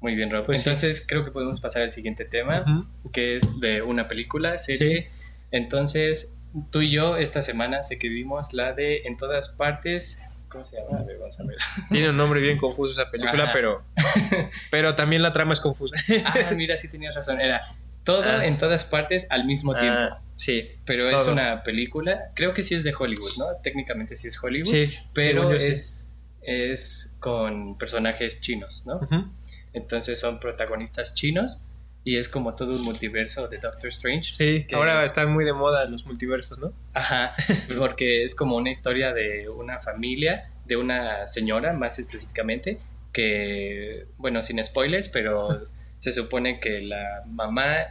[0.00, 0.46] Muy bien, Rob.
[0.46, 0.68] Pues sí.
[0.68, 3.10] Entonces creo que podemos pasar al siguiente tema, Ujú.
[3.12, 5.10] que es de una película, serie.
[5.50, 6.38] Entonces,
[6.70, 10.22] tú y yo esta semana sé que vimos la de En todas partes.
[10.50, 10.98] ¿Cómo se llama?
[10.98, 11.56] A ver, vamos a ver.
[11.90, 13.52] Tiene un nombre bien confuso esa película, Ajá.
[13.52, 13.82] pero,
[14.70, 15.96] pero también la trama es confusa.
[16.24, 17.40] Ah, mira, sí tenías razón.
[17.40, 17.62] Era
[18.04, 18.44] todo Ah.
[18.44, 19.98] en todas partes al mismo tiempo.
[20.00, 23.44] Ah, sí, Pero es una película, creo que sí es de Hollywood, ¿no?
[23.62, 24.68] Técnicamente sí es Hollywood.
[24.68, 24.92] sí.
[25.12, 25.68] pero sí.
[25.68, 26.04] es,
[26.42, 29.00] es con personajes chinos, ¿no?
[29.72, 31.62] Entonces son protagonistas chinos
[32.04, 34.34] y es como todo un multiverso de Doctor Strange.
[34.34, 36.72] Sí, que- ahora están muy de moda los multiversos, ¿no?
[36.94, 37.34] Ajá,
[37.78, 42.78] porque es como una historia de una familia, de una señora más específicamente,
[43.12, 45.48] que, bueno, sin spoilers, pero
[45.98, 47.86] se supone que la mamá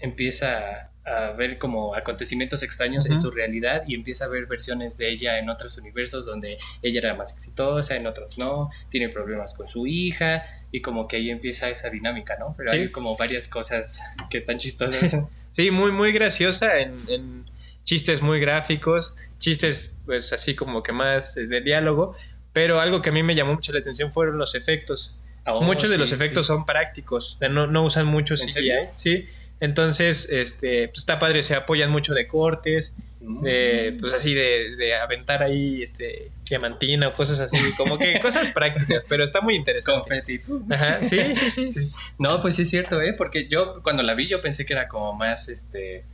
[0.00, 3.20] empieza a ver como acontecimientos extraños en Ujú.
[3.20, 7.14] su realidad y empieza a ver versiones de ella en otros universos donde ella era
[7.14, 11.68] más exitosa, en otros no, tiene problemas con su hija y como que ahí empieza
[11.68, 12.54] esa dinámica, ¿no?
[12.56, 12.76] Pero Sí.
[12.78, 15.16] hay como varias cosas que están chistosas.
[15.54, 17.44] Sí, muy, muy graciosa en, en
[17.84, 22.16] chistes muy gráficos, chistes pues así como que más eh, de diálogo,
[22.52, 25.16] pero algo que a mí me llamó mucho la atención fueron los efectos.
[25.46, 26.14] Oh, Muchos de sí, los sí.
[26.16, 29.28] efectos son prácticos, no, no usan mucho ¿En CGI, sí.
[29.60, 32.94] Entonces, este, pues está padre, se apoyan mucho de cortes,
[33.26, 33.42] Mm.
[33.42, 38.50] de, pues así de, de aventar ahí este diamantina o cosas así, como que cosas
[38.54, 39.98] prácticas, pero está muy interesante.
[39.98, 40.40] Confeti.
[40.70, 41.90] Ajá, sí, sí, sí.
[42.18, 43.14] No, pues sí es cierto, ¿eh?
[43.14, 46.04] Porque yo cuando la vi yo pensé que era como más, este...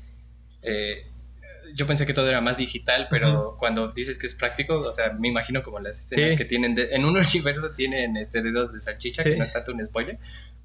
[0.62, 1.04] eh,
[1.74, 5.12] yo pensé que todo era más digital, pero cuando dices que es práctico, o sea,
[5.12, 6.36] me imagino como las escenas Sí.
[6.38, 6.76] que tienen...
[6.76, 9.30] de- en un universo tienen este dedos de salchicha, Sí.
[9.30, 10.16] que no es tanto un spoiler,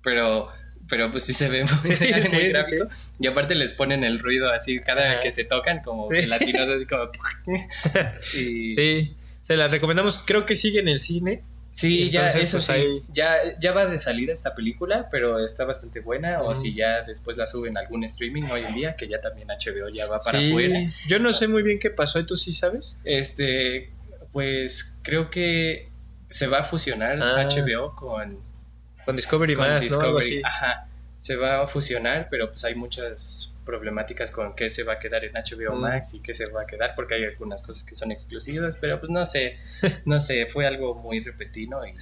[0.04, 0.50] pero...
[0.88, 2.86] Pero pues sí se ve muy, Sí, muy sí, gráfico.
[3.20, 5.20] Y aparte les ponen el ruido así cada Ajá.
[5.22, 7.10] que se tocan, como latinos, así como...
[8.38, 11.44] y, Sí, se las recomendamos, creo que sigue en el cine.
[11.72, 13.04] Sí, ya, eso pues, sí.
[13.12, 16.42] Ya, ya va de salida esta película, pero está bastante buena.
[16.42, 19.50] O si ya después la suben a algún streaming hoy en día, que ya también
[19.50, 20.80] HBO ya va para afuera.
[21.10, 22.98] yo no sé muy bien qué pasó, ¿y tú sí sabes?
[23.04, 23.90] Este,
[24.32, 25.90] pues creo que
[26.30, 27.46] se va a fusionar Ah.
[27.46, 28.40] HBO con,
[29.06, 30.02] Con Discovery con más, ¿no?
[30.02, 30.42] Algo así.
[30.44, 30.88] Ajá,
[31.20, 35.24] se va a fusionar, pero pues hay muchas problemáticas con qué se va a quedar
[35.26, 35.82] en HBO Mm.
[35.82, 39.00] Max y qué se va a quedar, porque hay algunas cosas que son exclusivas, pero
[39.00, 39.58] pues no sé,
[40.06, 41.94] no sé, fue algo muy repentino y...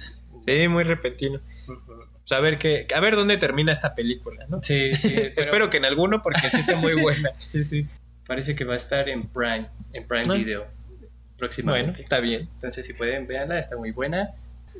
[0.44, 1.40] Sí, muy repentino.
[1.68, 1.80] Ujú.
[2.26, 4.62] Pues a ver qué, a ver dónde termina esta película, ¿no?
[4.62, 5.08] Sí, sí.
[5.14, 7.00] pero- Espero que en alguno porque sí está muy Sí.
[7.00, 7.30] buena.
[7.44, 7.86] Sí, sí.
[8.26, 10.34] Parece que va a estar en Prime, en Prime Ah.
[10.34, 12.02] Video Bueno, próximamente.
[12.02, 12.48] está bien.
[12.54, 14.30] Entonces, si pueden, véanla, está muy buena.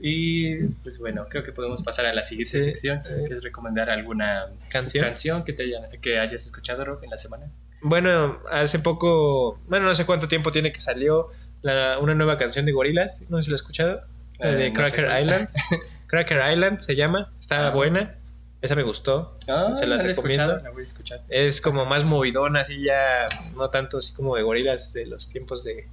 [0.00, 2.64] Y pues bueno, creo que podemos pasar a la siguiente Sí.
[2.64, 3.24] sección, Eh.
[3.28, 5.04] que es recomendar alguna Canción.
[5.04, 7.46] canción que, te haya- que hayas escuchado, Rob, en la semana.
[7.80, 11.28] Bueno, hace poco, bueno, no sé cuánto tiempo tiene que salió
[11.62, 14.00] la- una nueva canción de Gorilas, no sé si la has escuchado,
[14.38, 15.20] la de Eh, no sé Cracker.
[15.22, 15.48] Island.
[16.06, 17.70] Cracker Island se llama, está Ah.
[17.70, 18.14] buena,
[18.62, 19.36] esa me gustó.
[19.48, 20.10] Ah, Se la he recomiendo.
[20.44, 21.20] escuchado, la voy a escuchar.
[21.28, 25.62] Es como más movidona, así ya, no tanto así como de gorilas de los tiempos
[25.64, 25.86] de,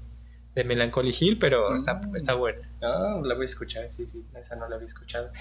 [0.56, 2.16] de Melancholy Hill, pero está, Mm.
[2.16, 2.60] está buena.
[2.82, 5.32] Ah, la voy a escuchar, sí, sí, esa no la había escuchado.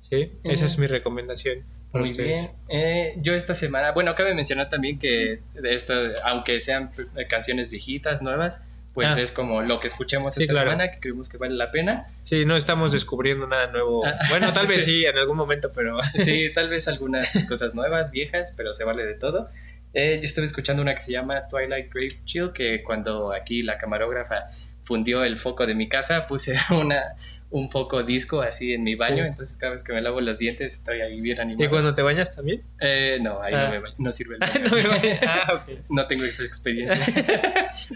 [0.00, 0.66] Sí, esa Mm.
[0.66, 1.62] es mi recomendación.
[1.92, 2.26] Muy ustedes.
[2.28, 2.50] bien.
[2.68, 5.92] Eh, yo esta semana, bueno, cabe mencionar también que de esto,
[6.24, 9.20] aunque sean eh, canciones viejitas, nuevas, pues Ah.
[9.20, 10.70] es como lo que escuchemos Sí, esta claro.
[10.70, 12.06] semana, que creemos que vale la pena.
[12.22, 14.04] Sí, no estamos descubriendo nada nuevo.
[14.06, 18.10] Ah, Bueno, tal vez sí, en algún momento, pero Sí, tal vez algunas cosas nuevas,
[18.12, 19.48] viejas, pero se vale de todo.
[19.92, 23.76] Eh, yo estuve escuchando una que se llama Twilight Grape Chill, que cuando aquí la
[23.78, 24.46] camarógrafa
[24.82, 27.16] fundió el foco de mi casa, puse una,
[27.50, 29.28] un poco disco así en mi baño, Sí.
[29.28, 31.64] entonces cada vez que me lavo los dientes estoy ahí bien animado.
[31.64, 32.62] ¿Y cuando te bañas también?
[32.80, 33.64] Eh, no, ahí Ah.
[33.64, 34.64] no, me baño, no sirve el baño.
[34.70, 35.18] no me baño.
[35.26, 35.78] Ah, ok.
[35.88, 37.04] No tengo esa experiencia.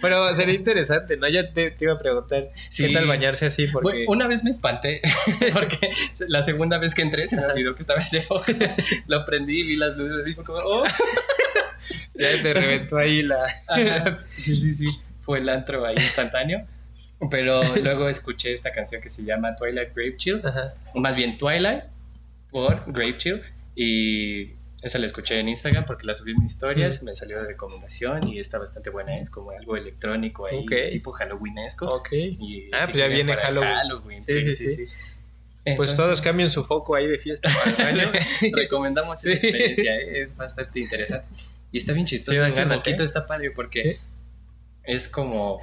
[0.03, 1.29] Pero sería interesante, ¿no?
[1.29, 2.89] Ya te, te iba a preguntar Sí.
[2.89, 5.01] qué tal bañarse así, porque Bueno, una vez me espanté
[5.53, 5.91] porque
[6.27, 8.47] la segunda vez que entré se me olvidó que estaba ese foco.
[9.07, 10.85] Lo prendí, vi las luces y fue como, oh.
[12.15, 13.45] Ya te reventó ahí la...
[13.69, 14.25] Ajá.
[14.29, 14.87] Sí, sí, sí.
[15.23, 16.67] Fue el antro ahí instantáneo.
[17.31, 20.41] Pero luego escuché esta canción que se llama Twilight Grape Chill.
[20.45, 20.75] Ajá.
[20.95, 21.85] O más bien Twilight
[22.51, 23.43] por Grape Chill.
[23.75, 24.51] Y
[24.83, 27.03] esa la escuché en Instagram porque la subí en mis historias.
[27.03, 29.19] Me salió de recomendación y está bastante buena.
[29.19, 30.91] Es como algo electrónico ahí, Ok.
[30.93, 31.87] tipo Halloweenesco.
[31.87, 32.13] Ok.
[32.13, 34.21] Y Ah, pues ya viene para Halloween.
[34.21, 34.85] Sí, Sí, sí, sí, sí.
[35.65, 38.13] Pues Entonces, todos cambien su foco ahí de fiesta para el baño.
[38.55, 40.21] recomendamos esa experiencia, ¿eh?
[40.23, 41.27] es bastante interesante.
[41.75, 42.97] Y está bien chistoso, Sí, ese ¿eh?
[43.01, 43.99] está padre porque
[44.85, 45.59] es como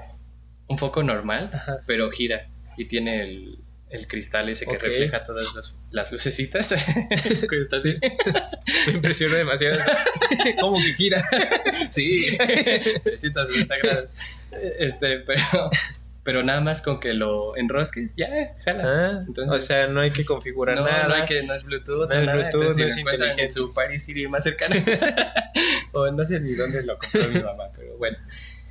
[0.67, 1.77] un foco normal, Ajá.
[1.87, 6.75] pero gira y tiene el, el cristal ese que refleja todas las, las lucecitas.
[7.49, 8.01] ¿Cómo estás bien?
[8.87, 9.79] Me impresionó demasiado.
[10.59, 11.23] ¿Cómo que gira?
[11.91, 12.35] Sí,
[13.05, 14.13] 360 grados.
[14.79, 15.69] Este, pero,
[16.23, 18.27] pero nada más con que lo enrosques, ya,
[18.65, 18.83] jala.
[18.85, 21.07] Ah, Entonces- o sea, no hay que configurar No, nada.
[21.07, 22.33] no, hay que, no es Bluetooth, No es nada.
[22.37, 24.75] Bluetooth, Entonces, si no lo es encuentran en su Party City más cercano.
[25.93, 28.17] o no sé ni dónde lo compró mi mamá, pero bueno.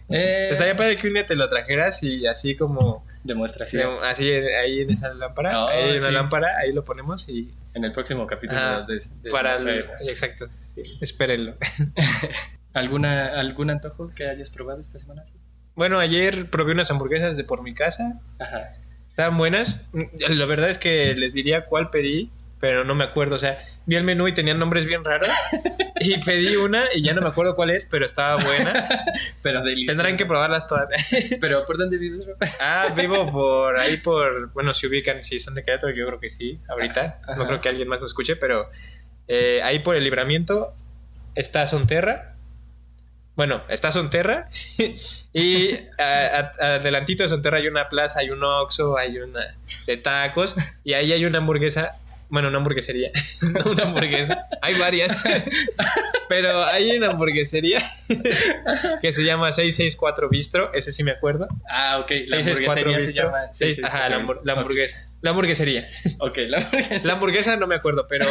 [0.08, 4.02] Eh, Estaría padre que un día te lo trajeras y así como demostración.
[4.02, 6.12] así ahí en esa lámpara, Oh, ahí en la sí.
[6.14, 9.68] lámpara, ahí lo ponemos y En el próximo capítulo Ajá, de, de para el,
[10.08, 11.54] exacto, sí, espérenlo.
[12.72, 15.24] ¿Alguna, ¿Algún antojo que hayas probado esta semana?
[15.74, 18.74] Bueno, ayer probé unas hamburguesas de por mi casa, Ajá.
[19.08, 19.88] estaban buenas.
[20.28, 22.30] La verdad es que les diría cuál pedí,
[22.60, 25.30] pero no me acuerdo, o sea, vi el menú y tenían nombres bien raros
[26.00, 28.86] y pedí una y ya no me acuerdo cuál es, pero estaba buena.
[29.42, 29.96] Pero delicioso.
[29.96, 30.88] Tendrán que probarlas todas.
[31.40, 32.26] ¿Pero por dónde vives?
[32.60, 36.28] Ah, vivo por ahí por, bueno, si ubican, si son de Querétaro, yo creo que
[36.28, 37.20] sí, ahorita.
[37.22, 37.36] Ajá.
[37.36, 38.68] No creo que alguien más lo escuche, pero
[39.28, 40.74] eh, ahí por el libramiento
[41.34, 42.36] está Sonterra.
[43.40, 44.50] Bueno, está Sonterra
[45.32, 49.96] y a- a- adelantito de Sonterra hay una plaza, hay un Oxxo, hay una de
[49.96, 51.96] tacos y ahí hay una hamburguesa,
[52.28, 53.10] bueno, una hamburguesería,
[53.64, 55.24] no una hamburguesa, hay varias,
[56.28, 57.82] pero hay una hamburguesería
[59.00, 61.48] que se llama 664 Bistro, ese sí me acuerdo.
[61.66, 62.10] Ah, ok.
[62.26, 63.38] La 664 hamburguesería se llama...
[63.52, 65.08] Seis- 664 ajá, la, hambur- la hamburguesa.
[65.22, 65.88] La hamburguesería.
[66.18, 67.06] Ok, la hamburguesa.
[67.06, 68.26] La hamburguesa no me acuerdo, pero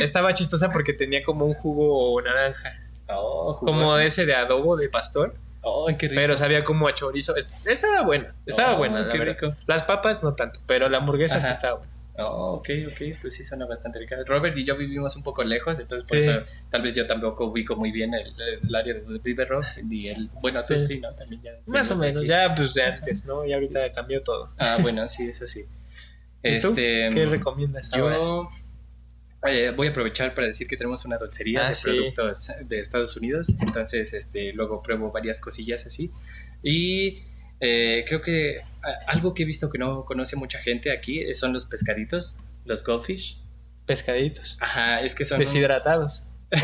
[0.00, 2.76] estaba chistosa porque tenía como un jugo naranja.
[3.20, 5.34] Oh, Como ese de adobo de pastor.
[5.62, 6.20] Oh, qué rico.
[6.20, 7.36] Pero sabía como a chorizo.
[7.36, 8.34] Es- Estaba buena.
[8.46, 9.54] Estaba Oh, buena, qué rico.
[9.66, 11.92] Las papas no tanto, pero la hamburguesa sí estaba buena.
[12.18, 14.16] Oh, ok, ok, pues sí suena bastante rica.
[14.26, 16.28] Robert y yo vivimos un poco lejos, entonces por Sí.
[16.28, 19.64] eso tal vez yo tampoco ubico muy bien el, el área de donde vive Rob
[19.90, 20.28] y el...
[20.42, 20.86] Bueno, tú Sí.
[20.86, 21.10] sí, ¿no?
[21.14, 21.52] También ya...
[21.68, 22.20] Más o menos.
[22.22, 22.28] aquí.
[22.28, 23.46] Ya, pues de antes, ¿no?
[23.46, 24.50] Y ahorita cambió todo.
[24.58, 25.64] Ah, bueno, sí, eso sí.
[26.42, 26.68] ¿Y tú?
[26.68, 28.14] Este, ¿Qué recomiendas ahora?
[28.16, 28.50] Yo
[29.46, 31.90] eh, voy a aprovechar para decir que tenemos una dulcería Ah, de sí.
[31.90, 36.10] productos de Estados Unidos, entonces este, luego pruebo varias cosillas así.
[36.62, 37.22] Y
[37.60, 38.60] eh, creo que
[39.06, 42.84] algo que he visto que no conoce mucha gente aquí eh, son los pescaditos, los
[42.84, 43.38] goldfish.
[43.86, 44.56] Pescaditos.
[44.60, 45.38] Ajá, es que son...
[45.40, 46.26] Deshidratados.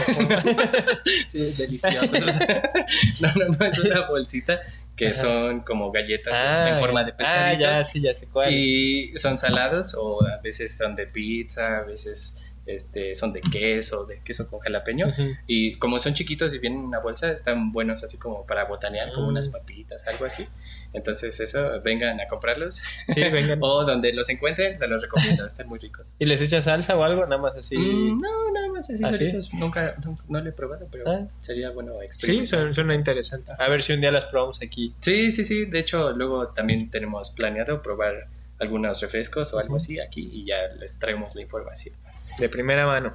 [1.30, 2.12] Sí, deliciosos.
[3.20, 4.60] no, no, no, es una bolsita
[4.96, 5.14] que Ajá.
[5.14, 7.60] son como galletas Ah, en forma de Ah, pescaditos.
[7.60, 8.52] ya, sí, ya sé cuál.
[8.52, 14.04] Y son salados o a veces son de pizza, a veces este, son de queso,
[14.06, 15.08] de queso con jalapeño.
[15.08, 15.22] Ujú.
[15.46, 19.12] Y como son chiquitos y vienen en una bolsa, están buenos así como para botanear,
[19.12, 19.30] como Mm.
[19.30, 20.46] unas papitas, algo así.
[20.92, 22.76] Entonces eso, vengan a comprarlos.
[23.08, 23.58] Sí, vengan.
[23.62, 26.14] o donde los encuentren, se los recomiendo, están muy ricos.
[26.18, 27.22] ¿Y les echas salsa o algo?
[27.26, 27.76] Nada más así.
[27.76, 29.18] Mm, no, nada más así ¿Ah, sí?
[29.18, 29.52] solitos.
[29.54, 31.26] Nunca, no, no lo he probado, pero Ah.
[31.40, 32.48] sería bueno Sí, experimentar.
[32.60, 33.52] suena, suena interesante.
[33.58, 34.94] A ver si un día las probamos aquí.
[35.00, 35.64] Sí, sí, sí.
[35.66, 38.28] De hecho, luego también tenemos planeado probar
[38.58, 41.94] algunos refrescos o algo así aquí y ya les traemos la información.
[42.38, 43.12] De primera mano.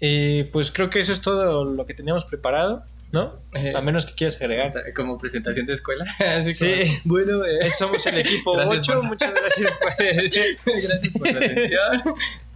[0.00, 3.38] Y pues creo que eso es todo lo que teníamos preparado, ¿no?
[3.54, 4.72] Eh, A menos que quieras agregar.
[4.94, 6.04] Como presentación de escuela.
[6.18, 6.74] Así Sí.
[7.04, 8.92] como, bueno, eh, Somos el equipo Gracias 8.
[8.98, 10.82] por Muchas gracias por...
[10.82, 12.02] gracias por su atención.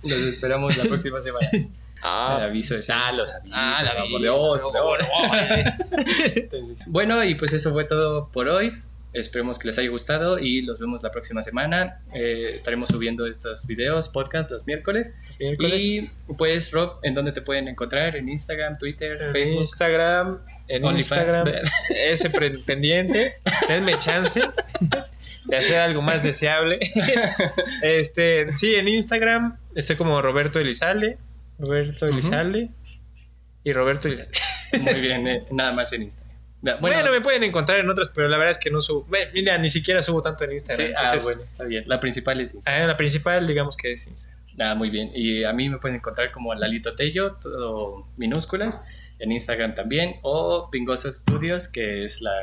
[0.02, 1.48] Los esperamos la próxima semana.
[1.52, 1.68] El
[2.00, 3.50] Ah, aviso es ah, los avisos.
[3.52, 3.94] Ah, la
[6.34, 8.72] Entonces, Bueno, y pues eso fue todo por hoy.
[9.12, 12.00] Esperemos que les haya gustado y los vemos la próxima semana.
[12.14, 15.14] Eh, estaremos subiendo estos videos, podcast los miércoles.
[15.40, 15.82] Miércoles.
[15.84, 18.16] Y pues, Rob, ¿en dónde te pueden encontrar?
[18.16, 19.60] ¿En Instagram, Twitter, En Facebook?
[19.62, 20.38] Instagram.
[20.68, 21.22] En OnlyFans.
[21.36, 21.62] Instagram.
[21.96, 23.36] Ese pre- pendiente.
[23.66, 24.40] Denme chance
[25.46, 26.78] de hacer algo más deseable.
[27.82, 31.16] Este, sí, en Instagram estoy como Roberto Elizalde.
[31.58, 32.06] Roberto.
[32.06, 32.68] Elizalde.
[33.64, 34.38] Y Roberto Elizalde.
[34.82, 36.27] Muy bien, eh, nada más en Instagram.
[36.60, 39.06] Bueno, Bueno, me pueden encontrar en otras, pero la verdad es que no subo.
[39.32, 40.88] Mira, ni siquiera subo tanto en Instagram.
[40.88, 41.84] sí, ah, bueno, está bien.
[41.86, 42.82] La principal es Instagram.
[42.82, 44.38] ah, la principal, digamos que es Instagram.
[44.60, 45.12] Ah, muy bien.
[45.14, 48.82] Y a mí me pueden encontrar como Lalito Tello, todo minúsculas,
[49.20, 52.34] en Instagram también, o Pingoso Studios, que es la,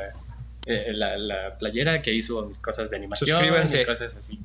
[0.64, 3.82] eh, la, la playera que hizo mis cosas de animación Suscríbanse.
[3.82, 4.38] y cosas así.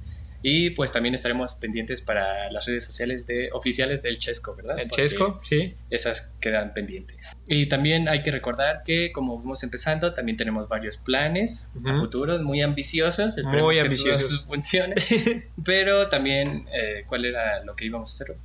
[0.44, 4.80] Y pues también estaremos pendientes para las redes sociales de oficiales del Chesco, ¿verdad?
[4.80, 5.76] El Porque Chesco, sí.
[5.90, 7.30] Esas quedan pendientes.
[7.48, 12.00] Y también hay que recordar que como vamos empezando, también tenemos varios planes a Ujú.
[12.00, 13.38] futuros muy ambiciosos.
[13.38, 14.30] Esperemos Muy que ambiciosos.
[14.30, 14.96] todos funcionen.
[15.64, 18.36] Pero también, eh, ¿cuál era lo que íbamos a hacer?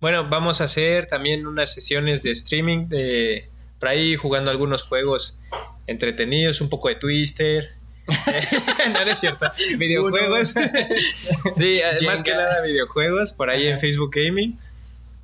[0.00, 5.40] Bueno, vamos a hacer también unas sesiones de streaming de por ahí jugando algunos juegos
[5.86, 7.70] entretenidos, un poco de Twister.
[8.92, 9.50] no, no es cierto.
[9.78, 10.48] Videojuegos.
[11.56, 13.80] sí, eh, más que nada videojuegos por ahí en.
[13.80, 14.58] Facebook Gaming.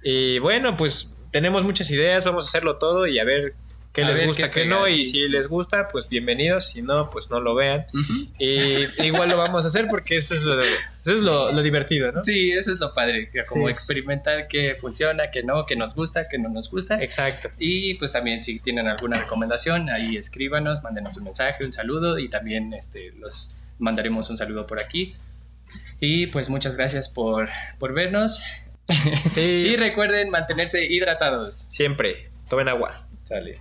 [0.03, 3.55] Y bueno, pues tenemos muchas ideas, vamos a hacerlo todo y a ver
[3.93, 4.85] qué les gusta, qué qué, no.
[4.85, 5.33] pega, Y sí, si sí.
[5.33, 6.69] les gusta, pues bienvenidos.
[6.71, 7.87] Si no, pues no lo vean.
[8.39, 10.73] Y igual lo vamos a hacer porque eso es lo, eso
[11.05, 12.23] es lo, lo divertido, ¿no?
[12.23, 13.73] Sí, eso es lo padre, como Sí.
[13.73, 17.03] experimentar qué funciona, qué no, qué nos gusta, qué no nos gusta.
[17.03, 17.51] Exacto.
[17.59, 22.29] Y pues también si tienen alguna recomendación, ahí escríbanos, mándenos un mensaje, un saludo y
[22.29, 25.17] también este, los mandaremos un saludo por aquí.
[26.01, 28.43] Y pues muchas gracias por, por vernos.
[29.37, 31.67] Y recuerden mantenerse hidratados.
[31.69, 32.93] Siempre, tomen agua.
[33.25, 33.61] Sale.